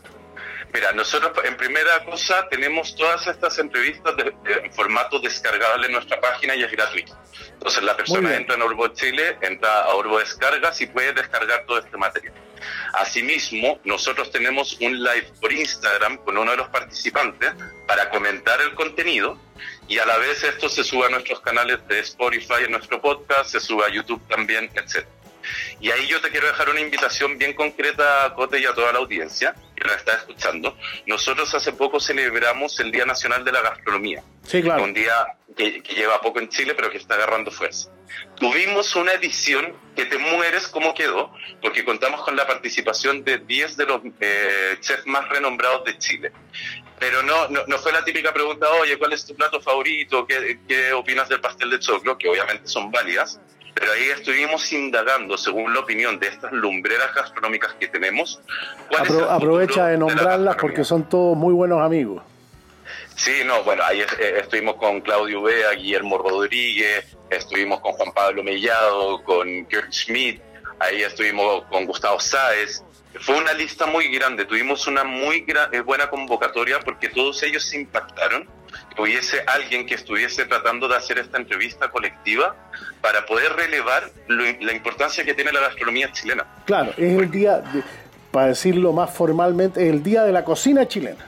Mira, 0.73 0.93
nosotros 0.93 1.33
en 1.45 1.57
primera 1.57 2.05
cosa 2.05 2.47
tenemos 2.49 2.95
todas 2.95 3.27
estas 3.27 3.59
entrevistas 3.59 4.15
de, 4.17 4.35
en 4.63 4.73
formato 4.73 5.19
descargable 5.19 5.87
en 5.87 5.93
nuestra 5.93 6.21
página 6.21 6.55
y 6.55 6.63
es 6.63 6.71
gratuito. 6.71 7.17
Entonces 7.53 7.83
la 7.83 7.97
persona 7.97 8.37
entra 8.37 8.55
en 8.55 8.63
Orbo 8.63 8.89
Chile, 8.89 9.39
entra 9.41 9.83
a 9.83 9.95
Orbo 9.95 10.19
Descargas 10.19 10.81
y 10.81 10.87
puede 10.87 11.13
descargar 11.13 11.65
todo 11.67 11.79
este 11.79 11.97
material. 11.97 12.35
Asimismo, 12.93 13.81
nosotros 13.85 14.31
tenemos 14.31 14.79
un 14.81 15.03
live 15.03 15.33
por 15.41 15.53
Instagram 15.53 16.19
con 16.19 16.37
uno 16.37 16.51
de 16.51 16.57
los 16.57 16.69
participantes 16.69 17.53
para 17.87 18.11
comentar 18.11 18.61
el 18.61 18.75
contenido 18.75 19.39
y 19.87 19.99
a 19.99 20.07
la 20.07 20.19
vez 20.19 20.43
esto 20.45 20.69
se 20.69 20.85
sube 20.85 21.07
a 21.07 21.09
nuestros 21.09 21.41
canales 21.41 21.79
de 21.89 22.01
Spotify, 22.01 22.65
en 22.65 22.73
nuestro 22.73 23.01
podcast, 23.01 23.51
se 23.51 23.61
sube 23.61 23.85
a 23.85 23.89
YouTube 23.89 24.21
también, 24.29 24.71
etc. 24.75 25.07
Y 25.81 25.91
ahí 25.91 26.07
yo 26.07 26.21
te 26.21 26.31
quiero 26.31 26.47
dejar 26.47 26.69
una 26.69 26.81
invitación 26.81 27.39
bien 27.39 27.55
concreta 27.55 28.33
Cote 28.35 28.59
y 28.59 28.67
a 28.67 28.75
toda 28.75 28.93
la 28.93 28.99
audiencia 28.99 29.55
que 29.77 29.85
nos 29.85 29.97
está 29.97 30.15
escuchando. 30.15 30.77
Nosotros 31.07 31.55
hace 31.55 31.73
poco 31.73 32.01
celebramos 32.01 32.79
el 32.81 32.91
Día 32.91 33.05
Nacional 33.05 33.45
de 33.45 33.53
la 33.53 33.63
Gastronomía. 33.63 34.23
Sí, 34.45 34.63
claro. 34.63 34.83
Un 34.83 34.95
día 34.95 35.13
que, 35.57 35.83
lleva 35.95 36.21
poco 36.21 36.41
en 36.41 36.49
Chile, 36.49 36.75
pero 36.75 36.91
que 36.91 36.99
está 36.99 37.15
agarrando 37.15 37.51
fuerza. 37.51 37.91
Tuvimos 38.37 38.95
una 38.97 39.13
edición 39.13 39.75
que 39.95 40.07
te 40.07 40.19
mueres 40.19 40.69
cómo 40.69 40.95
quedó, 40.95 41.33
porque 41.61 41.85
contamos 41.85 42.23
con 42.23 42.37
la 42.37 42.47
participación 42.47 43.25
de 43.25 43.39
10 43.39 43.77
de 43.77 43.87
los 43.87 44.01
eh, 44.21 44.77
chefs 44.81 45.07
más 45.07 45.29
renombrados 45.29 45.85
de 45.85 45.99
Chile. 45.99 46.33
Pero 46.99 47.23
no, 47.23 47.49
no, 47.49 47.79
fue 47.79 47.93
la 47.93 48.05
típica 48.05 48.33
pregunta, 48.33 48.69
oye, 48.73 48.99
¿cuál 48.99 49.13
es 49.13 49.25
tu 49.25 49.35
plato 49.37 49.61
favorito? 49.61 50.27
¿Qué, 50.27 50.59
¿Qué 50.67 50.93
opinas 50.93 51.29
del 51.29 51.41
pastel 51.41 51.71
de 51.71 51.79
choclo? 51.79 52.19
Que 52.19 52.29
obviamente 52.29 52.67
son 52.67 52.91
válidas 52.91 53.41
pero 53.79 53.93
ahí 53.93 54.09
estuvimos 54.11 54.73
indagando, 54.73 55.39
según 55.39 55.73
la 55.73 55.81
opinión 55.81 56.19
de 56.19 56.29
estas 56.29 56.53
lumbreras 56.53 57.15
gastronómicas 57.15 57.75
que 57.75 57.89
tenemos. 57.89 58.41
aprovecha 59.29 59.87
de 59.87 59.99
nombrarlas 59.99 60.57
porque 60.57 60.85
son 60.85 61.09
todos 61.09 61.37
muy 61.37 61.55
buenos 61.55 61.81
amigos. 61.81 62.23
Sí, 63.15 63.43
no, 63.45 63.63
bueno, 63.65 63.83
ahí 63.85 64.01
eh, 64.01 64.39
estuvimos 64.41 64.77
con 64.77 65.01
Claudio 65.01 65.43
Bea, 65.43 65.73
Guillermo 65.73 66.19
Rodríguez, 66.19 67.17
estuvimos 67.29 67.81
con 67.81 67.93
Juan 67.93 68.13
Pablo 68.13 68.43
Mellado, 68.45 69.23
con 69.25 69.65
Kurt 69.65 69.93
Schmidt, 69.93 70.41
ahí 70.79 71.03
estuvimos 71.03 71.65
con 71.65 71.85
Gustavo 71.85 72.21
Sáez. 72.21 72.83
Fue 73.21 73.37
una 73.37 73.53
lista 73.53 73.87
muy 73.87 74.09
grande, 74.09 74.45
tuvimos 74.45 74.87
una 74.87 75.05
muy 75.05 75.45
eh, 75.73 75.81
buena 75.81 76.09
convocatoria 76.09 76.81
porque 76.81 77.09
todos 77.09 77.43
ellos 77.43 77.65
se 77.65 77.81
impactaron 77.81 78.49
hubiese 78.99 79.43
alguien 79.47 79.87
que 79.87 79.95
estuviese 79.95 80.45
tratando 80.47 80.89
de 80.89 80.97
hacer 80.97 81.19
esta 81.19 81.39
entrevista 81.39 81.91
colectiva 81.91 82.55
para 83.01 83.25
poder 83.27 83.53
relevar 83.55 84.11
la 84.29 84.73
importancia 84.73 85.25
que 85.25 85.35
tiene 85.35 85.53
la 85.53 85.61
gastronomía 85.61 86.13
chilena. 86.13 86.47
Claro, 86.67 86.93
es 86.97 87.19
el 87.19 87.31
día, 87.31 87.63
para 88.31 88.49
decirlo 88.49 88.93
más 88.93 89.15
formalmente, 89.15 89.87
es 89.87 89.93
el 89.93 90.03
día 90.03 90.25
de 90.25 90.33
la 90.33 90.45
cocina 90.45 90.87
chilena. 90.87 91.25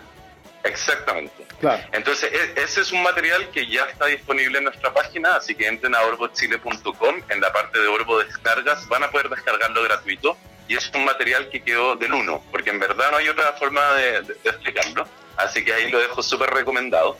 Exactamente. 0.64 1.46
Claro. 1.60 1.82
Entonces, 1.92 2.30
e, 2.32 2.60
ese 2.60 2.80
es 2.80 2.92
un 2.92 3.02
material 3.02 3.48
que 3.50 3.66
ya 3.66 3.84
está 3.84 4.06
disponible 4.06 4.58
en 4.58 4.64
nuestra 4.64 4.92
página, 4.92 5.36
así 5.36 5.54
que 5.54 5.66
entren 5.66 5.94
a 5.94 6.02
orbochile.com, 6.02 7.16
en 7.28 7.40
la 7.40 7.52
parte 7.52 7.78
de 7.78 7.86
Orbo 7.86 8.18
Descargas, 8.18 8.86
van 8.88 9.04
a 9.04 9.10
poder 9.10 9.28
descargarlo 9.28 9.82
gratuito, 9.82 10.36
y 10.70 10.76
es 10.76 10.88
un 10.94 11.04
material 11.04 11.48
que 11.48 11.60
quedó 11.60 11.96
del 11.96 12.12
uno, 12.12 12.44
porque 12.52 12.70
en 12.70 12.78
verdad 12.78 13.10
no 13.10 13.16
hay 13.16 13.28
otra 13.28 13.54
forma 13.54 13.94
de, 13.94 14.22
de 14.22 14.34
explicarlo, 14.44 15.04
así 15.36 15.64
que 15.64 15.74
ahí 15.74 15.90
lo 15.90 15.98
dejo 15.98 16.22
súper 16.22 16.48
recomendado. 16.50 17.18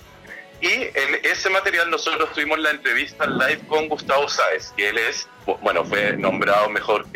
Y 0.61 0.69
en 0.73 1.21
ese 1.25 1.51
material 1.51 1.91
nosotros 1.91 2.33
tuvimos 2.33 2.61
la 2.61 2.71
entrevista 2.71 3.27
live 3.27 3.67
con 3.67 3.89
Gustavo 3.89 4.29
Sáez, 4.29 4.73
que 4.77 4.91
él 4.91 4.99
es, 4.99 5.27
bueno, 5.63 5.85
fue 5.85 6.17
nombrado 6.17 6.69
mejor 6.69 7.07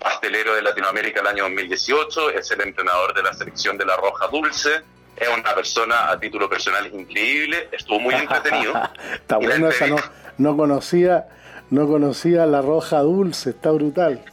pastelero 0.00 0.56
de 0.56 0.62
Latinoamérica 0.62 1.20
el 1.20 1.28
año 1.28 1.44
2018, 1.44 2.30
es 2.30 2.50
el 2.50 2.62
entrenador 2.62 3.14
de 3.14 3.22
la 3.22 3.32
selección 3.32 3.78
de 3.78 3.84
la 3.84 3.96
Roja 3.96 4.26
Dulce, 4.26 4.82
es 5.14 5.28
una 5.28 5.54
persona 5.54 6.10
a 6.10 6.18
título 6.18 6.50
personal 6.50 6.90
increíble, 6.92 7.68
estuvo 7.70 8.00
muy 8.00 8.14
entretenido. 8.16 8.74
está 9.14 9.36
bueno 9.36 9.68
esa, 9.68 9.86
no, 9.86 9.96
no 10.38 10.56
conocía, 10.56 11.28
no 11.70 11.86
conocía 11.86 12.46
la 12.46 12.62
Roja 12.62 12.98
Dulce, 12.98 13.50
está 13.50 13.70
brutal. 13.70 14.24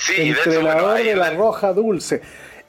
Sí, 0.00 0.14
entrenador 0.16 0.96
de, 0.96 1.04
de 1.04 1.16
la 1.16 1.30
Roja 1.30 1.72
Dulce, 1.72 2.22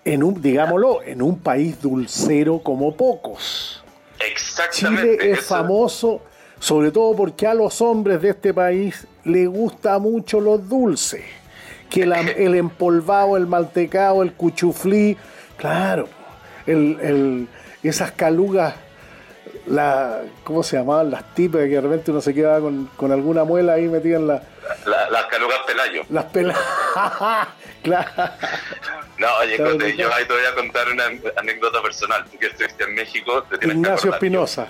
en 0.04 0.24
un, 0.24 0.42
digámoslo, 0.42 1.02
en 1.04 1.22
un 1.22 1.40
país 1.40 1.82
dulcero 1.82 2.60
como 2.60 2.96
pocos. 2.96 3.84
Exactamente. 4.20 5.18
Chile 5.18 5.32
es 5.32 5.46
famoso, 5.46 6.22
sobre 6.60 6.92
todo 6.92 7.16
porque 7.16 7.48
a 7.48 7.54
los 7.54 7.82
hombres 7.82 8.22
de 8.22 8.30
este 8.30 8.54
país 8.54 9.08
les 9.24 9.48
gusta 9.48 9.98
mucho 10.00 10.40
los 10.40 10.68
dulces. 10.68 11.24
Que 11.90 12.04
el 12.04 12.56
empolvado, 12.56 13.36
el 13.36 13.48
maltecado, 13.48 14.24
el 14.24 14.34
cuchuflí, 14.34 15.18
claro, 15.58 16.08
el, 16.66 17.48
esas 17.84 18.12
calugas, 18.12 18.76
la, 19.68 20.22
¿cómo 20.44 20.64
se 20.64 20.78
llamaban? 20.78 21.12
Las 21.12 21.34
tipas 21.34 21.62
que 21.62 21.70
de 21.70 21.82
repente 21.82 22.12
uno 22.12 22.22
se 22.22 22.34
quedaba 22.34 22.60
con, 22.60 23.12
alguna 23.12 23.44
muela 23.44 23.74
ahí 23.74 23.88
metida 23.88 24.18
en 24.18 24.28
la... 24.28 24.44
las 24.86 25.26
calugas 25.26 25.60
pelayo. 25.66 26.04
Las 26.10 26.26
pelayo. 26.26 26.60
claro. 27.84 28.10
No, 29.18 29.28
oye, 29.38 29.58
yo 29.96 30.14
ahí 30.14 30.26
te 30.26 30.34
voy 30.34 30.46
a 30.46 30.56
contar 30.56 30.88
una 30.90 31.06
anécdota 31.38 31.82
personal. 31.82 32.26
Tú 32.30 32.38
que 32.40 32.48
estuviste 32.48 32.84
en 32.84 32.96
México, 32.96 33.44
te 33.44 33.58
tienes 33.58 33.78
Ignacio 33.78 34.14
Espinosa. 34.14 34.68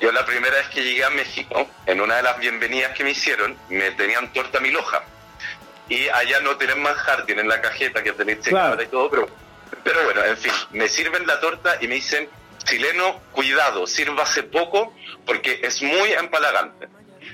Yo, 0.00 0.12
la 0.12 0.26
primera 0.26 0.54
vez 0.56 0.68
que 0.68 0.82
llegué 0.82 1.04
a 1.04 1.10
México, 1.10 1.66
en 1.86 2.00
una 2.00 2.16
de 2.16 2.22
las 2.24 2.38
bienvenidas 2.38 2.92
que 2.92 3.04
me 3.04 3.10
hicieron, 3.10 3.56
me 3.70 3.90
tenían 3.92 4.32
torta 4.32 4.60
miloja. 4.60 5.02
Y 5.88 6.08
allá 6.08 6.40
no 6.40 6.56
tienen 6.56 6.82
manjar, 6.82 7.24
tienen 7.24 7.48
la 7.48 7.60
cajeta 7.60 8.02
que 8.02 8.12
tenéis 8.12 8.38
claro. 8.40 8.82
y 8.82 8.86
todo, 8.86 9.08
pero, 9.10 9.28
pero 9.82 10.04
bueno, 10.04 10.24
en 10.24 10.36
fin, 10.36 10.52
me 10.72 10.88
sirven 10.88 11.26
la 11.26 11.40
torta 11.40 11.76
y 11.80 11.88
me 11.88 11.96
dicen, 11.96 12.28
chileno, 12.64 13.20
cuidado, 13.32 13.86
sírvase 13.86 14.42
poco 14.42 14.94
porque 15.24 15.60
es 15.62 15.82
muy 15.82 16.12
empalagante. 16.12 16.88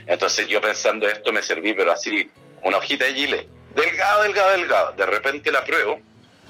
Entonces 0.06 0.48
yo 0.48 0.60
pensando 0.60 1.08
esto 1.08 1.32
me 1.32 1.42
serví, 1.42 1.72
pero 1.72 1.92
así, 1.92 2.30
una 2.62 2.78
hojita 2.78 3.04
de 3.04 3.14
chile, 3.14 3.48
delgado, 3.74 4.22
delgado, 4.22 4.50
delgado. 4.52 4.92
De 4.92 5.06
repente 5.06 5.50
la 5.50 5.64
pruebo 5.64 6.00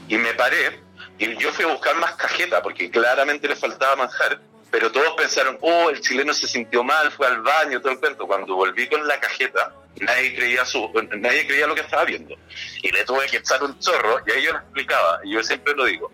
y 0.09 0.17
me 0.17 0.35
paré 0.35 0.81
y 1.19 1.37
yo 1.37 1.53
fui 1.53 1.67
a 1.67 1.69
buscar 1.69 1.97
más 1.97 2.15
cajeta 2.15 2.63
porque 2.63 2.91
claramente 2.91 3.47
le 3.47 3.55
faltaba 3.55 3.95
manjar, 3.95 4.41
pero 4.71 4.91
todos 4.91 5.13
pensaron, 5.17 5.59
oh, 5.61 5.91
el 5.91 6.01
chileno 6.01 6.33
se 6.33 6.49
sintió 6.49 6.83
mal, 6.83 7.11
fue 7.13 7.27
al 7.27 7.43
baño, 7.43 7.81
todo 7.81 7.93
el 7.93 8.01
cuento. 8.01 8.27
Cuando 8.27 8.55
volví 8.55 8.89
con 8.89 9.07
la 9.07 9.21
cajeta, 9.21 9.75
nadie 9.97 10.35
creía 10.35 10.65
su, 10.65 10.91
nadie 11.19 11.47
creía 11.47 11.67
lo 11.67 11.75
que 11.75 11.83
estaba 11.83 12.07
viendo. 12.07 12.35
Y 12.83 12.91
le 12.91 13.05
tuve 13.05 13.27
que 13.27 13.37
echar 13.37 13.63
un 13.63 13.79
chorro 13.79 14.21
y 14.27 14.31
ahí 14.31 14.43
yo 14.45 14.53
lo 14.53 14.59
explicaba, 14.61 15.21
y 15.25 15.35
yo 15.35 15.43
siempre 15.43 15.75
lo 15.75 15.85
digo. 15.85 16.11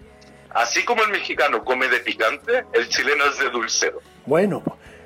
Así 0.57 0.83
como 0.87 1.03
el 1.03 1.11
mexicano 1.11 1.63
come 1.63 1.87
de 1.87 1.99
picante, 2.01 2.65
el 2.73 2.89
chileno 2.89 3.25
es 3.31 3.39
de 3.39 3.51
dulcero. 3.51 4.01
Bueno, 4.25 4.63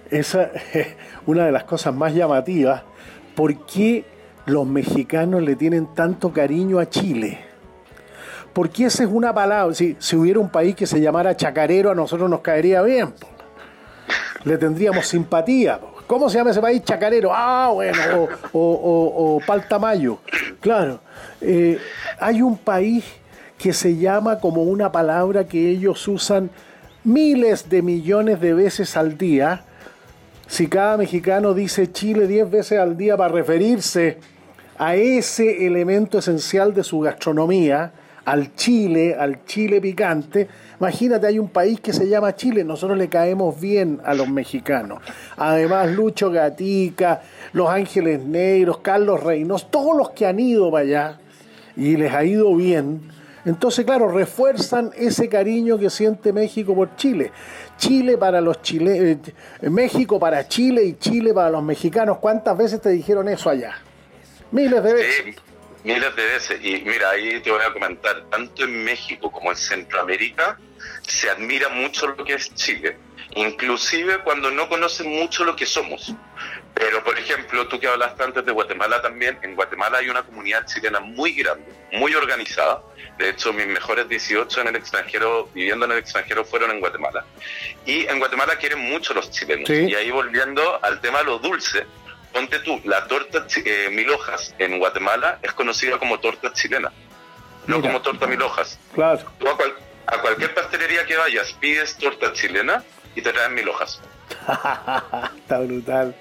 esa 0.08 0.44
es 0.72 0.94
una 1.26 1.44
de 1.44 1.50
las 1.50 1.64
cosas 1.64 1.92
más 1.92 2.14
llamativas. 2.14 2.82
¿Por 3.34 3.66
qué 3.66 4.04
los 4.46 4.64
mexicanos 4.64 5.42
le 5.42 5.56
tienen 5.56 5.92
tanto 5.92 6.32
cariño 6.32 6.78
a 6.78 6.88
Chile? 6.88 7.44
Porque 8.52 8.84
esa 8.84 9.02
es 9.02 9.08
una 9.10 9.34
palabra, 9.34 9.74
si, 9.74 9.96
hubiera 10.14 10.38
un 10.38 10.50
país 10.50 10.76
que 10.76 10.86
se 10.86 11.00
llamara 11.00 11.36
chacarero, 11.36 11.90
a 11.90 11.96
nosotros 11.96 12.30
nos 12.30 12.42
caería 12.42 12.82
bien. 12.82 13.12
Le 14.44 14.56
tendríamos 14.56 15.08
simpatía. 15.08 15.80
¿Cómo 16.06 16.30
se 16.30 16.38
llama 16.38 16.52
ese 16.52 16.60
país? 16.60 16.84
Chacarero. 16.84 17.30
Ah, 17.34 17.70
bueno, 17.74 18.28
o, 18.52 18.60
o, 18.60 19.36
o, 19.36 19.40
Paltamayo. 19.44 20.18
Claro. 20.60 21.00
Eh, 21.40 21.76
hay 22.20 22.40
un 22.40 22.56
país 22.56 23.04
que 23.60 23.72
se 23.74 23.96
llama 23.96 24.38
como 24.38 24.62
una 24.62 24.90
palabra 24.90 25.44
que 25.44 25.68
ellos 25.68 26.08
usan 26.08 26.50
miles 27.04 27.68
de 27.68 27.82
millones 27.82 28.40
de 28.40 28.54
veces 28.54 28.96
al 28.96 29.18
día. 29.18 29.64
Si 30.46 30.66
cada 30.66 30.96
mexicano 30.96 31.52
dice 31.52 31.92
Chile 31.92 32.26
diez 32.26 32.50
veces 32.50 32.78
al 32.78 32.96
día 32.96 33.16
para 33.16 33.34
referirse 33.34 34.18
a 34.78 34.96
ese 34.96 35.66
elemento 35.66 36.18
esencial 36.18 36.72
de 36.72 36.82
su 36.82 37.00
gastronomía, 37.00 37.92
al 38.24 38.54
chile, 38.54 39.14
al 39.18 39.44
chile 39.44 39.80
picante. 39.80 40.48
Imagínate, 40.78 41.26
hay 41.26 41.38
un 41.38 41.48
país 41.48 41.80
que 41.80 41.92
se 41.92 42.08
llama 42.08 42.34
Chile, 42.34 42.64
nosotros 42.64 42.96
le 42.96 43.08
caemos 43.08 43.60
bien 43.60 44.00
a 44.04 44.14
los 44.14 44.28
mexicanos. 44.28 45.02
Además, 45.36 45.90
Lucho 45.90 46.30
Gatica, 46.30 47.20
Los 47.52 47.68
Ángeles 47.68 48.24
Negros, 48.24 48.78
Carlos 48.78 49.22
Reynos, 49.22 49.70
todos 49.70 49.96
los 49.96 50.10
que 50.10 50.26
han 50.26 50.40
ido 50.40 50.70
para 50.70 50.84
allá 50.84 51.20
y 51.76 51.96
les 51.96 52.12
ha 52.14 52.24
ido 52.24 52.54
bien. 52.54 53.19
Entonces, 53.44 53.84
claro, 53.84 54.08
refuerzan 54.08 54.92
ese 54.96 55.28
cariño 55.28 55.78
que 55.78 55.90
siente 55.90 56.32
México 56.32 56.74
por 56.74 56.96
Chile. 56.96 57.32
Chile 57.78 58.18
para 58.18 58.40
los 58.40 58.60
chilenos, 58.62 59.28
eh, 59.62 59.70
México 59.70 60.20
para 60.20 60.46
Chile 60.46 60.84
y 60.84 60.98
Chile 60.98 61.32
para 61.32 61.50
los 61.50 61.62
mexicanos. 61.62 62.18
¿Cuántas 62.18 62.56
veces 62.56 62.80
te 62.80 62.90
dijeron 62.90 63.28
eso 63.28 63.48
allá? 63.48 63.78
Miles 64.50 64.82
de 64.82 64.92
veces. 64.92 65.36
Miles 65.84 66.16
de 66.16 66.24
veces. 66.24 66.60
Y 66.62 66.82
mira, 66.82 67.10
ahí 67.10 67.40
te 67.40 67.50
voy 67.50 67.62
a 67.62 67.72
comentar, 67.72 68.24
tanto 68.30 68.64
en 68.64 68.84
México 68.84 69.30
como 69.30 69.50
en 69.50 69.56
Centroamérica 69.56 70.58
se 71.06 71.30
admira 71.30 71.68
mucho 71.68 72.06
lo 72.08 72.24
que 72.24 72.34
es 72.34 72.54
Chile, 72.54 72.96
inclusive 73.34 74.18
cuando 74.22 74.50
no 74.50 74.68
conocen 74.68 75.08
mucho 75.10 75.44
lo 75.44 75.56
que 75.56 75.66
somos. 75.66 76.14
Pero, 76.80 77.04
por 77.04 77.18
ejemplo, 77.18 77.68
tú 77.68 77.78
que 77.78 77.86
hablaste 77.86 78.22
antes 78.22 78.42
de 78.42 78.52
Guatemala 78.52 79.02
también, 79.02 79.38
en 79.42 79.54
Guatemala 79.54 79.98
hay 79.98 80.08
una 80.08 80.22
comunidad 80.22 80.64
chilena 80.64 80.98
muy 80.98 81.32
grande, 81.32 81.70
muy 81.92 82.14
organizada. 82.14 82.82
De 83.18 83.28
hecho, 83.28 83.52
mis 83.52 83.66
mejores 83.66 84.08
18 84.08 84.62
en 84.62 84.68
el 84.68 84.76
extranjero, 84.76 85.50
viviendo 85.52 85.84
en 85.84 85.92
el 85.92 85.98
extranjero, 85.98 86.42
fueron 86.42 86.70
en 86.70 86.80
Guatemala. 86.80 87.26
Y 87.84 88.06
en 88.06 88.18
Guatemala 88.18 88.56
quieren 88.56 88.78
mucho 88.78 89.12
los 89.12 89.30
chilenos. 89.30 89.68
Y 89.68 89.94
ahí 89.94 90.10
volviendo 90.10 90.82
al 90.82 91.02
tema 91.02 91.18
de 91.18 91.24
lo 91.24 91.38
dulce, 91.38 91.84
ponte 92.32 92.60
tú, 92.60 92.80
la 92.84 93.06
torta 93.06 93.46
eh, 93.62 93.90
mil 93.92 94.08
hojas 94.08 94.54
en 94.58 94.78
Guatemala 94.78 95.38
es 95.42 95.52
conocida 95.52 95.98
como 95.98 96.18
torta 96.18 96.50
chilena, 96.54 96.90
no 97.66 97.82
como 97.82 98.00
torta 98.00 98.26
mil 98.26 98.40
hojas. 98.40 98.78
Claro. 98.94 99.20
Tú 99.38 99.46
a, 99.48 100.18
cualquier 100.22 100.54
pastelería 100.54 101.04
que 101.04 101.18
vayas 101.18 101.52
pides 101.60 101.98
torta 101.98 102.32
chilena 102.32 102.82
y 103.14 103.20
te 103.20 103.34
traen 103.34 103.52
mil 103.52 103.68
hojas. 103.68 104.00
está 105.36 105.58
brutal, 105.58 106.16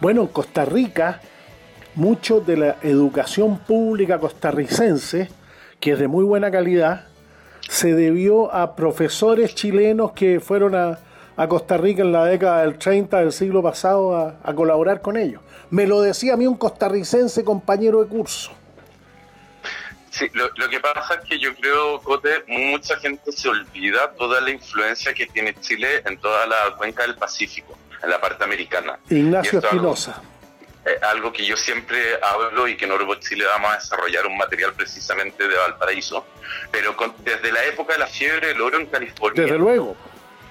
Bueno, 0.00 0.22
en 0.22 0.28
Costa 0.28 0.64
Rica, 0.64 1.20
mucho 1.94 2.40
de 2.40 2.56
la 2.56 2.76
educación 2.82 3.58
pública 3.58 4.18
costarricense, 4.18 5.30
que 5.80 5.92
es 5.92 5.98
de 5.98 6.08
muy 6.08 6.24
buena 6.24 6.50
calidad, 6.50 7.06
se 7.68 7.94
debió 7.94 8.52
a 8.54 8.76
profesores 8.76 9.54
chilenos 9.54 10.12
que 10.12 10.40
fueron 10.40 10.74
a, 10.74 10.98
a 11.36 11.48
Costa 11.48 11.76
Rica 11.76 12.02
en 12.02 12.12
la 12.12 12.24
década 12.24 12.62
del 12.62 12.78
30 12.78 13.18
del 13.20 13.32
siglo 13.32 13.62
pasado 13.62 14.16
a, 14.16 14.54
colaborar 14.54 15.02
con 15.02 15.16
ellos. 15.16 15.42
Me 15.70 15.86
lo 15.86 16.00
decía 16.00 16.34
a 16.34 16.36
mí 16.36 16.46
un 16.46 16.56
costarricense 16.56 17.44
compañero 17.44 18.02
de 18.02 18.08
curso. 18.08 18.52
Sí, 20.10 20.30
lo, 20.32 20.50
que 20.70 20.80
pasa 20.80 21.14
es 21.14 21.28
que 21.28 21.38
yo 21.38 21.54
creo, 21.54 22.00
Cote, 22.00 22.42
mucha 22.46 22.96
gente 22.96 23.30
se 23.32 23.50
olvida 23.50 24.12
toda 24.12 24.40
la 24.40 24.50
influencia 24.50 25.12
que 25.12 25.26
tiene 25.26 25.54
Chile 25.60 26.02
en 26.06 26.18
toda 26.18 26.46
la 26.46 26.56
cuenca 26.78 27.02
del 27.02 27.16
Pacífico, 27.16 27.76
en 28.02 28.10
la 28.10 28.20
parte 28.20 28.44
americana. 28.44 28.98
Ignacio 29.10 29.58
Espinosa. 29.58 30.20
Algo, 31.02 31.32
que 31.32 31.44
yo 31.44 31.56
siempre 31.56 31.98
hablo 32.22 32.68
y 32.68 32.76
que 32.76 32.84
en 32.84 32.92
Orbo 32.92 33.16
Chile 33.16 33.44
vamos 33.44 33.72
a 33.72 33.74
desarrollar 33.74 34.24
un 34.24 34.36
material 34.36 34.72
precisamente 34.72 35.48
de 35.48 35.56
Valparaíso, 35.56 36.24
pero 36.70 36.94
desde 37.24 37.50
la 37.50 37.64
época 37.64 37.94
de 37.94 37.98
la 37.98 38.06
fiebre 38.06 38.48
del 38.48 38.60
oro 38.60 38.78
en 38.78 38.86
California. 38.86 39.42
Desde 39.42 39.58
luego 39.58 39.96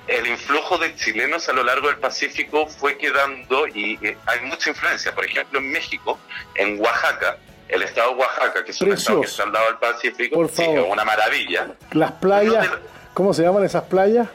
el 0.07 0.27
influjo 0.27 0.77
de 0.77 0.95
chilenos 0.95 1.49
a 1.49 1.53
lo 1.53 1.63
largo 1.63 1.87
del 1.87 1.97
Pacífico 1.97 2.67
fue 2.67 2.97
quedando 2.97 3.67
y 3.67 3.97
eh, 4.01 4.17
hay 4.25 4.41
mucha 4.41 4.69
influencia. 4.69 5.13
Por 5.13 5.25
ejemplo, 5.25 5.59
en 5.59 5.71
México, 5.71 6.19
en 6.55 6.79
Oaxaca, 6.79 7.37
el 7.67 7.81
estado 7.81 8.11
de 8.11 8.15
Oaxaca, 8.17 8.63
que 8.63 8.71
es 8.71 8.81
un 8.81 8.93
estado 8.93 9.21
que 9.21 9.27
está 9.27 9.43
al 9.43 9.51
lado 9.53 9.65
del 9.65 9.77
Pacífico, 9.77 10.35
Por 10.35 10.49
favor. 10.49 10.79
es 10.79 10.91
una 10.91 11.05
maravilla. 11.05 11.67
Las 11.91 12.11
playas, 12.13 12.69
¿cómo 13.13 13.33
se 13.33 13.43
llaman 13.43 13.63
esas 13.63 13.83
playas? 13.83 14.27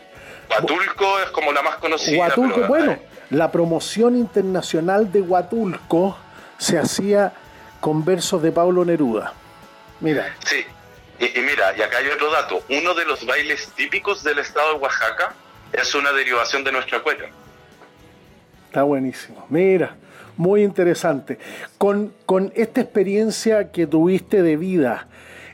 Huatulco 0.51 1.21
es 1.21 1.31
como 1.31 1.53
la 1.53 1.63
más 1.63 1.77
conocida. 1.77 2.19
Huatulco, 2.19 2.67
bueno, 2.67 2.99
la 3.31 3.51
promoción 3.53 4.17
internacional 4.17 5.11
de 5.13 5.21
Huatulco 5.21 6.17
se 6.59 6.79
hacía 6.79 7.33
con 7.81 8.05
versos 8.05 8.43
de 8.43 8.53
Pablo 8.53 8.85
Neruda. 8.85 9.33
Mira. 10.01 10.35
Sí, 10.45 10.65
y, 11.19 11.39
y, 11.39 11.43
mira, 11.43 11.77
y 11.77 11.83
acá 11.83 11.99
hay 11.99 12.09
otro 12.09 12.31
dato. 12.31 12.63
Uno 12.69 12.95
de 12.95 13.05
los 13.05 13.25
bailes 13.25 13.69
típicos 13.77 14.25
del 14.25 14.39
estado 14.39 14.75
de 14.75 14.79
Oaxaca 14.81 15.35
es 15.73 15.95
una 15.95 16.13
derivación 16.13 16.65
de 16.65 16.73
nuestra 16.73 17.01
cueca. 17.01 17.27
Está 18.67 18.83
buenísimo. 18.83 19.47
Mira, 19.49 19.97
muy 20.37 20.63
interesante. 20.63 21.39
Con, 21.79 22.13
con 22.27 22.53
esta 22.57 22.81
experiencia 22.81 23.71
que 23.71 23.87
tuviste 23.87 24.43
de 24.43 24.57
vida, 24.57 25.07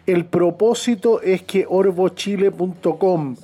el 0.07 0.25
propósito 0.25 1.21
es 1.21 1.43
que 1.43 1.67
orbochile.com, 1.69 3.37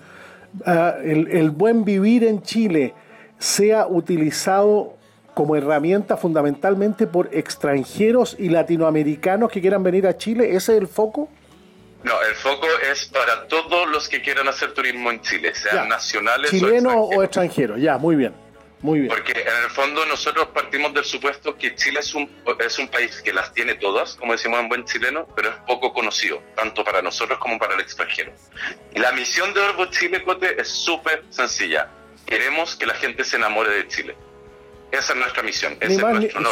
ah, 0.65 0.97
el, 1.03 1.29
el 1.29 1.51
buen 1.51 1.85
vivir 1.85 2.25
en 2.25 2.43
Chile, 2.43 2.95
sea 3.39 3.87
utilizado 3.87 4.97
como 5.35 5.57
herramienta 5.57 6.17
fundamentalmente 6.17 7.07
por 7.07 7.31
extranjeros 7.33 8.37
y 8.39 8.49
latinoamericanos 8.49 9.51
que 9.51 9.61
quieran 9.61 9.83
venir 9.83 10.07
a 10.07 10.17
Chile. 10.17 10.55
¿Ese 10.55 10.73
es 10.73 10.79
el 10.81 10.89
foco? 10.89 11.29
No, 12.05 12.13
el 12.23 12.35
foco 12.35 12.67
es 12.91 13.07
para 13.07 13.47
todos 13.47 13.89
los 13.89 14.09
que 14.09 14.21
quieran 14.21 14.49
hacer 14.49 14.75
turismo 14.75 15.11
en 15.11 15.21
Chile, 15.21 15.55
sean 15.55 15.89
nacionales 15.89 16.51
Chileno 16.51 17.01
o 17.01 17.23
extranjeros. 17.23 17.81
Ya, 17.81 17.97
muy 17.97 18.17
bien. 18.17 18.35
Muy 18.83 19.01
bien. 19.01 19.09
Porque 19.15 19.33
en 19.33 19.65
el 19.65 19.71
fondo 19.71 20.05
nosotros 20.07 20.49
partimos 20.49 20.93
del 20.93 21.05
supuesto 21.05 21.57
que 21.57 21.75
Chile 21.77 22.01
es 22.01 22.15
un, 22.15 22.29
es 22.59 22.79
un 22.79 22.89
país 22.89 23.23
que 23.23 23.33
las 23.33 23.55
tiene 23.55 23.77
todas, 23.77 24.17
como 24.17 24.33
decimos 24.33 24.59
en 24.59 24.69
buen 24.69 24.85
chileno, 24.85 25.27
pero 25.37 25.51
es 25.51 25.55
poco 25.67 25.93
conocido, 25.93 26.43
tanto 26.57 26.85
para 26.85 27.01
nosotros 27.01 27.39
como 27.39 27.59
para 27.59 27.75
el 27.75 27.81
extranjero. 27.81 28.33
Y 28.93 28.99
la 28.99 29.13
misión 29.13 29.55
de 29.55 29.61
Orbo 29.61 29.87
Chile 29.87 30.25
Cote 30.25 30.61
es 30.61 30.69
súper 30.69 31.23
sencilla. 31.31 31.89
Queremos 32.27 32.75
que 32.75 32.87
la 32.87 32.95
gente 32.95 33.23
se 33.25 33.37
enamore 33.37 33.71
de 33.71 33.89
Chile. 33.89 34.17
Esa 34.91 35.13
es 35.13 35.19
nuestra 35.19 35.43
misión. 35.43 35.77
es 35.81 35.99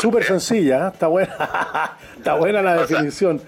súper 0.00 0.24
sencilla, 0.24 0.86
¿eh? 0.86 0.90
está 0.92 1.08
buena, 1.08 1.98
está 2.16 2.34
buena 2.34 2.62
la 2.62 2.86
definición. 2.86 3.42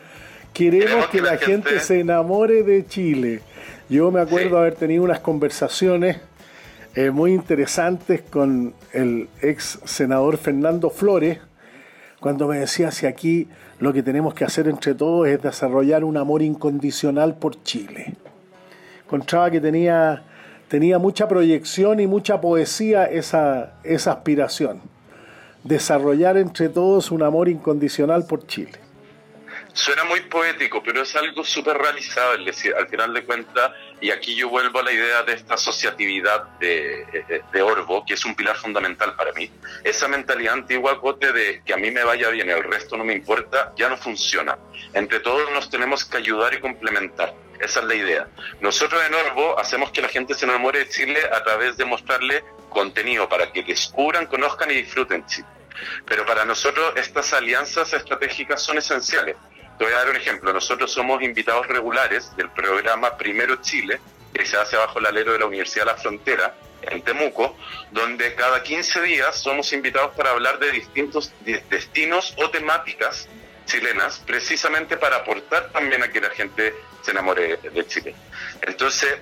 Queremos 0.52 1.06
que, 1.06 1.22
la, 1.22 1.38
gente... 1.38 1.80
se 1.80 2.00
enamore 2.00 2.62
de 2.62 2.84
Chile. 2.86 3.40
Yo 3.88 4.10
me 4.10 4.20
acuerdo 4.20 4.58
haber 4.58 4.74
tenido 4.74 5.02
unas 5.02 5.20
conversaciones 5.20 6.18
eh, 6.94 7.10
muy 7.10 7.32
interesantes 7.32 8.20
con 8.22 8.74
el 8.92 9.28
ex 9.40 9.80
senador 9.84 10.36
Fernando 10.36 10.90
Flores, 10.90 11.38
cuando 12.20 12.46
me 12.46 12.58
decía 12.58 12.90
si 12.90 13.06
aquí 13.06 13.48
lo 13.78 13.92
que 13.92 14.02
tenemos 14.02 14.34
que 14.34 14.44
hacer 14.44 14.68
entre 14.68 14.94
todos 14.94 15.26
es 15.26 15.40
desarrollar 15.40 16.04
un 16.04 16.16
amor 16.16 16.42
incondicional 16.42 17.34
por 17.34 17.62
Chile. 17.62 18.14
Encontraba 19.04 19.50
que 19.50 19.60
tenía, 19.60 20.22
tenía 20.68 20.98
mucha 20.98 21.26
proyección 21.26 21.98
y 21.98 22.06
mucha 22.06 22.40
poesía 22.40 23.06
esa, 23.06 23.74
esa 23.84 24.12
aspiración. 24.12 24.82
Desarrollar 25.64 26.36
entre 26.36 26.68
todos 26.68 27.10
un 27.10 27.22
amor 27.22 27.48
incondicional 27.48 28.26
por 28.26 28.46
Chile. 28.46 28.78
Suena 29.72 30.04
muy 30.04 30.20
poético, 30.20 30.82
pero 30.82 31.02
es 31.02 31.16
algo 31.16 31.42
súper 31.42 31.78
realizable, 31.78 32.52
al 32.78 32.88
final 32.88 33.14
de 33.14 33.24
cuentas, 33.24 33.72
y 34.02 34.10
aquí 34.10 34.34
yo 34.34 34.48
vuelvo 34.48 34.80
a 34.80 34.82
la 34.82 34.90
idea 34.90 35.22
de 35.22 35.32
esta 35.34 35.54
asociatividad 35.54 36.42
de, 36.58 37.40
de, 37.52 37.62
Orbo, 37.62 38.04
que 38.04 38.14
es 38.14 38.24
un 38.24 38.34
pilar 38.34 38.56
fundamental 38.56 39.14
para 39.14 39.32
mí. 39.32 39.48
Esa 39.84 40.08
mentalidad 40.08 40.54
antigua, 40.54 41.00
Cote, 41.00 41.32
de 41.32 41.62
que 41.64 41.72
a 41.72 41.76
mí 41.76 41.92
me 41.92 42.02
vaya 42.02 42.28
bien 42.30 42.50
el 42.50 42.64
resto 42.64 42.96
no 42.96 43.04
me 43.04 43.12
importa, 43.12 43.72
ya 43.76 43.88
no 43.88 43.96
funciona. 43.96 44.58
Entre 44.92 45.20
todos 45.20 45.52
nos 45.52 45.70
tenemos 45.70 46.04
que 46.04 46.16
ayudar 46.16 46.52
y 46.52 46.58
complementar. 46.60 47.32
Esa 47.60 47.78
es 47.78 47.86
la 47.86 47.94
idea. 47.94 48.26
Nosotros 48.60 49.00
en 49.06 49.14
Orbo 49.14 49.56
hacemos 49.56 49.92
que 49.92 50.02
la 50.02 50.08
gente 50.08 50.34
se 50.34 50.46
enamore 50.46 50.80
de 50.80 50.88
Chile 50.88 51.20
a 51.32 51.44
través 51.44 51.76
de 51.76 51.84
mostrarle 51.84 52.42
contenido 52.70 53.28
para 53.28 53.52
que 53.52 53.62
descubran, 53.62 54.26
conozcan 54.26 54.72
y 54.72 54.74
disfruten 54.74 55.24
Chile. 55.26 55.46
Pero 56.06 56.26
para 56.26 56.44
nosotros 56.44 56.92
estas 56.96 57.32
alianzas 57.32 57.92
estratégicas 57.92 58.60
son 58.60 58.78
esenciales. 58.78 59.36
Te 59.82 59.86
voy 59.86 59.96
a 59.96 59.98
dar 59.98 60.10
un 60.10 60.16
ejemplo. 60.16 60.52
Nosotros 60.52 60.92
somos 60.92 61.20
invitados 61.24 61.66
regulares 61.66 62.36
del 62.36 62.48
programa 62.50 63.16
Primero 63.16 63.56
Chile, 63.62 63.98
que 64.32 64.46
se 64.46 64.56
hace 64.56 64.76
bajo 64.76 65.00
el 65.00 65.06
alero 65.06 65.32
de 65.32 65.40
la 65.40 65.46
Universidad 65.46 65.86
de 65.86 65.90
la 65.90 65.98
Frontera, 65.98 66.54
en 66.82 67.02
Temuco, 67.02 67.56
donde 67.90 68.36
cada 68.36 68.62
15 68.62 69.02
días 69.02 69.42
somos 69.42 69.72
invitados 69.72 70.14
para 70.14 70.30
hablar 70.30 70.60
de 70.60 70.70
distintos 70.70 71.32
destinos 71.68 72.32
o 72.36 72.48
temáticas 72.48 73.28
chilenas, 73.66 74.22
precisamente 74.24 74.96
para 74.98 75.16
aportar 75.16 75.72
también 75.72 76.00
a 76.04 76.12
que 76.12 76.20
la 76.20 76.30
gente 76.30 76.72
se 77.02 77.10
enamore 77.10 77.56
de 77.56 77.86
Chile. 77.88 78.14
Entonces, 78.60 79.16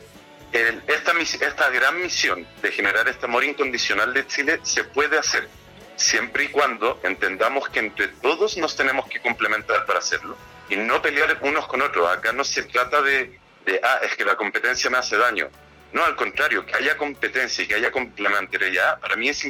esta, 0.52 1.12
esta 1.18 1.70
gran 1.70 2.02
misión 2.02 2.46
de 2.60 2.70
generar 2.70 3.08
este 3.08 3.24
amor 3.24 3.44
incondicional 3.44 4.12
de 4.12 4.26
Chile 4.26 4.60
se 4.62 4.84
puede 4.84 5.18
hacer 5.18 5.48
siempre 5.96 6.44
y 6.44 6.48
cuando 6.48 7.00
entendamos 7.02 7.70
que 7.70 7.78
entre 7.78 8.08
todos 8.08 8.58
nos 8.58 8.76
tenemos 8.76 9.06
que 9.08 9.20
complementar 9.20 9.86
para 9.86 10.00
hacerlo 10.00 10.36
y 10.70 10.76
no 10.76 11.02
pelear 11.02 11.38
unos 11.42 11.66
con 11.66 11.82
otros. 11.82 12.08
Acá 12.10 12.32
no 12.32 12.44
se 12.44 12.62
trata 12.62 13.02
de, 13.02 13.38
de 13.66 13.80
ah, 13.82 14.00
es 14.02 14.16
que 14.16 14.24
la 14.24 14.36
competencia 14.36 14.88
me 14.88 14.98
hace 14.98 15.16
daño. 15.16 15.48
No, 15.92 16.04
al 16.04 16.14
contrario, 16.16 16.64
que 16.64 16.76
haya 16.76 16.96
competencia 16.96 17.64
y 17.64 17.66
que 17.66 17.74
haya 17.74 17.90
complementariedad, 17.90 19.00
para 19.00 19.16
mí 19.16 19.28
es, 19.28 19.44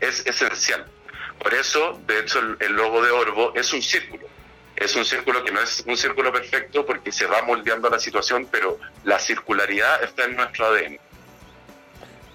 es 0.00 0.26
esencial. 0.26 0.86
Por 1.42 1.52
eso, 1.54 2.00
de 2.06 2.20
hecho, 2.20 2.38
el, 2.60 2.72
logo 2.72 3.02
de 3.02 3.10
Orbo 3.10 3.52
es 3.54 3.72
un 3.72 3.82
círculo. 3.82 4.26
Es 4.76 4.94
un 4.94 5.04
círculo 5.04 5.42
que 5.44 5.50
no 5.50 5.60
es 5.60 5.84
un 5.86 5.96
círculo 5.96 6.32
perfecto 6.32 6.86
porque 6.86 7.10
se 7.10 7.26
va 7.26 7.42
moldeando 7.42 7.90
la 7.90 7.98
situación, 7.98 8.46
pero 8.50 8.78
la 9.04 9.18
circularidad 9.18 10.02
está 10.02 10.24
en 10.24 10.36
nuestro 10.36 10.66
ADN. 10.66 10.98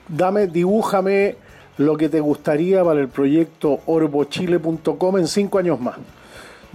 Dame, 0.10 0.48
dibújame 0.48 1.36
lo 1.78 1.96
que 1.96 2.10
te 2.10 2.20
gustaría 2.20 2.84
para 2.84 3.00
el 3.00 3.08
proyecto 3.08 3.82
orbochile.com 3.86 5.18
en 5.18 5.28
cinco 5.28 5.60
años 5.60 5.80
más. 5.80 5.98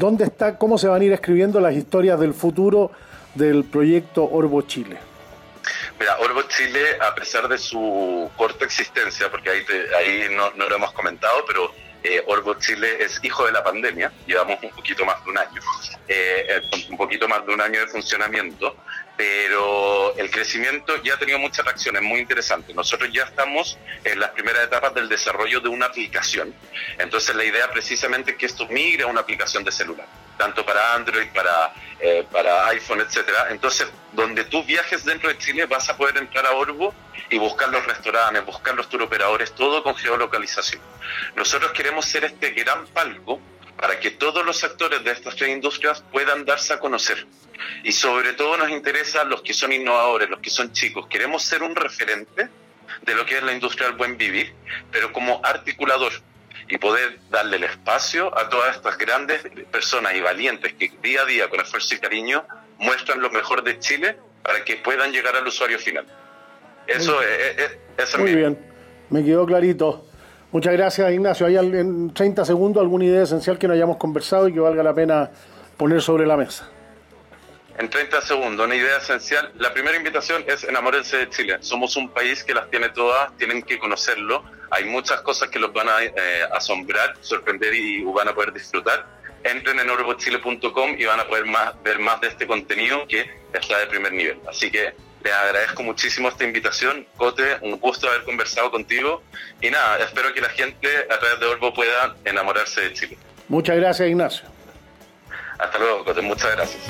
¿Dónde 0.03 0.25
está, 0.25 0.59
cómo 0.59 0.79
se 0.79 0.89
van 0.89 1.01
a 1.01 1.05
ir 1.05 1.13
escribiendo 1.13 1.61
las 1.61 1.75
historias 1.75 2.19
del 2.19 2.35
futuro 2.35 2.91
del 3.37 3.63
proyecto 3.63 4.25
Orbo 4.25 4.63
Chile? 4.63 4.99
Mira, 6.01 6.19
Orbo 6.19 6.43
Chile, 6.49 6.99
a 7.01 7.15
pesar 7.15 7.47
de 7.47 7.57
su 7.57 8.29
corta 8.37 8.65
existencia, 8.65 9.31
porque 9.31 9.51
ahí, 9.51 9.63
ahí 9.97 10.25
no, 10.35 10.51
lo 10.57 10.75
hemos 10.75 10.91
comentado, 10.91 11.45
pero 11.47 11.71
eh, 12.03 12.21
Orbo 12.27 12.55
Chile 12.55 12.97
es 12.99 13.21
hijo 13.23 13.47
de 13.47 13.53
la 13.53 13.63
pandemia, 13.63 14.13
llevamos 14.27 14.61
un 14.61 14.71
poquito 14.71 15.05
más 15.05 15.25
de 15.25 15.31
un 15.31 15.39
año, 15.39 15.61
eh, 16.09 16.47
eh, 16.49 16.87
un 16.91 16.97
poquito 16.97 17.29
más 17.29 17.47
de 17.47 17.55
un 17.55 17.61
año 17.61 17.79
de 17.79 17.87
funcionamiento, 17.87 18.75
pero 19.23 20.17
el 20.17 20.33
crecimiento 20.33 21.01
ya 21.05 21.15
ha 21.15 21.17
tenido 21.17 21.39
muchas 21.39 21.65
reacciones 21.65 22.03
muy 22.03 22.19
interesantes. 22.19 22.75
Nosotros 22.75 23.09
ya 23.13 23.23
estamos 23.23 23.79
en 24.03 24.19
las 24.19 24.31
primeras 24.31 24.65
etapas 24.65 24.93
del 24.95 25.09
desarrollo 25.09 25.61
de 25.61 25.69
una 25.69 25.87
aplicación. 25.87 26.53
Entonces 26.99 27.33
la 27.37 27.45
idea 27.45 27.71
precisamente 27.71 28.33
es 28.33 28.37
que 28.37 28.47
esto 28.47 28.67
migre 28.67 29.05
a 29.05 29.07
una 29.07 29.21
aplicación 29.21 29.63
de 29.63 29.71
celular, 29.71 30.09
tanto 30.37 30.67
para 30.67 30.95
Android, 30.95 31.29
para, 31.33 31.73
eh, 32.01 32.27
para 32.33 32.67
iPhone, 32.71 33.01
etcétera. 33.01 33.47
Entonces, 33.51 33.87
donde 34.11 34.43
tú 34.43 34.65
viajes 34.65 35.05
dentro 35.05 35.29
de 35.29 35.39
Chile 35.39 35.67
vas 35.67 35.89
a 35.89 35.97
poder 35.97 36.17
entrar 36.17 36.45
a 36.45 36.57
Orbo 36.57 36.93
y 37.31 37.39
buscar 37.39 37.69
los 37.69 37.87
restaurantes, 37.87 38.45
buscar 38.45 38.75
los 38.75 38.89
turoperadores, 38.89 39.55
todo 39.55 39.85
con 39.85 39.95
geolocalización. 39.95 40.83
Nosotros 41.37 41.71
queremos 41.71 42.07
ser 42.07 42.25
este 42.25 42.51
gran 42.51 42.89
palco 42.89 43.41
para 43.77 43.99
que 43.99 44.11
todos 44.13 44.45
los 44.45 44.63
actores 44.65 45.03
de 45.05 45.11
estas 45.11 45.37
tres 45.37 45.51
industrias 45.51 46.05
puedan 46.13 46.45
darse 46.45 46.73
a 46.73 46.79
conocer. 46.79 47.27
Y 47.85 47.93
sobre 47.93 48.33
todo 48.33 48.57
nos 48.57 48.71
interesan 48.71 49.29
los 49.29 49.43
que 49.43 49.55
son 49.55 49.73
innovadores, 49.73 50.29
los 50.29 50.41
que 50.41 50.51
son 50.51 50.73
chicos. 50.73 51.07
Queremos 51.09 51.43
ser 51.43 51.63
un 51.63 51.75
referente 51.75 52.49
de 53.03 53.15
lo 53.15 53.25
que 53.27 53.39
es 53.39 53.43
la 53.43 53.53
industria 53.53 53.89
del 53.89 53.97
buen 53.97 54.17
vivir, 54.17 54.53
pero 54.91 55.13
como 55.13 55.41
articulador 55.45 56.13
y 56.69 56.79
poder 56.79 57.19
darle 57.31 57.57
el 57.57 57.65
espacio 57.65 58.37
a 58.39 58.49
todas 58.49 58.77
estas 58.77 58.97
grandes 58.97 59.43
personas 59.71 60.15
y 60.15 60.21
valientes 60.21 60.73
que 60.75 60.93
día 61.03 61.23
a 61.23 61.25
día, 61.25 61.51
con 61.51 61.61
esfuerzo 61.61 61.95
y 61.95 61.99
cariño, 61.99 62.47
muestran 62.79 63.21
lo 63.21 63.31
mejor 63.31 63.63
de 63.63 63.79
Chile 63.79 64.17
para 64.43 64.65
que 64.65 64.77
puedan 64.77 65.13
llegar 65.13 65.37
al 65.37 65.47
usuario 65.47 65.79
final. 65.79 66.07
Eso 66.87 67.21
es, 67.23 67.79
es, 67.97 68.19
Muy 68.19 68.35
bien, 68.35 68.59
me 69.11 69.25
quedó 69.25 69.47
clarito. 69.47 70.07
Muchas 70.53 70.75
gracias, 70.75 71.11
Ignacio. 71.11 71.47
¿Hay 71.47 71.57
en 71.57 72.13
30 72.13 72.45
segundos 72.45 72.83
alguna 72.83 73.07
idea 73.07 73.23
esencial 73.23 73.59
que 73.59 73.67
no 73.67 73.73
hayamos 73.73 73.97
conversado 73.97 74.49
y 74.49 74.53
que 74.53 74.61
valga 74.61 74.83
la 74.83 74.95
pena 74.95 75.31
poner 75.79 76.03
sobre 76.03 76.27
la 76.27 76.37
mesa? 76.37 76.69
En 77.79 77.89
30 77.89 78.21
segundos, 78.21 78.67
una 78.67 78.77
idea 78.77 78.99
esencial. 78.99 79.51
La 79.57 79.73
primera 79.73 79.97
invitación 79.97 80.45
es 80.47 80.63
enamorarse 80.65 81.17
de 81.17 81.31
Chile. 81.31 81.57
Somos 81.61 81.97
un 81.97 82.11
país 82.11 82.45
que 82.45 82.53
las 82.53 82.69
tiene 82.69 82.91
todas, 82.91 83.35
tienen 83.39 83.63
que 83.63 83.79
conocerlo. 83.79 84.45
Hay 84.71 84.85
muchas 84.85 85.23
cosas 85.23 85.49
que 85.49 85.59
los 85.59 85.73
van 85.73 85.89
a 85.89 86.05
eh, 86.05 86.13
asombrar, 86.53 87.15
sorprender 87.23 87.75
y 87.75 88.05
van 88.05 88.29
a 88.29 88.35
poder 88.35 88.53
disfrutar. 88.53 89.07
Entren 89.45 89.81
en 89.81 89.89
orbochile.com 89.89 90.97
y 90.99 91.05
van 91.07 91.21
a 91.21 91.27
poder 91.27 91.47
más, 91.47 91.83
ver 91.83 91.99
más 91.99 92.21
de 92.21 92.29
este 92.29 92.47
contenido 92.47 93.07
que 93.09 93.25
está 93.55 93.79
de 93.79 93.87
primer 93.87 94.13
nivel. 94.13 94.39
Así 94.47 94.71
que 94.71 94.93
les 95.23 95.33
agradezco 95.33 95.83
muchísimo 95.83 96.29
esta 96.29 96.45
invitación. 96.45 97.07
Cote, 97.17 97.59
un 97.63 97.79
gusto 97.79 98.09
haber 98.09 98.25
conversado 98.25 98.71
contigo. 98.71 99.23
Y 99.61 99.71
nada, 99.71 99.99
espero 99.99 100.33
que 100.35 100.41
la 100.41 100.49
gente 100.51 100.89
a 101.11 101.19
través 101.19 101.41
de 101.41 101.47
Orbo 101.47 101.73
pueda 101.73 102.17
enamorarse 102.25 102.81
de 102.81 102.93
Chile. 102.93 103.19
Muchas 103.49 103.77
gracias, 103.77 104.09
Ignacio. 104.09 104.49
Hasta 105.59 105.79
luego, 105.79 106.05
Cote. 106.05 106.23
Muchas 106.23 106.55
gracias. 106.57 106.83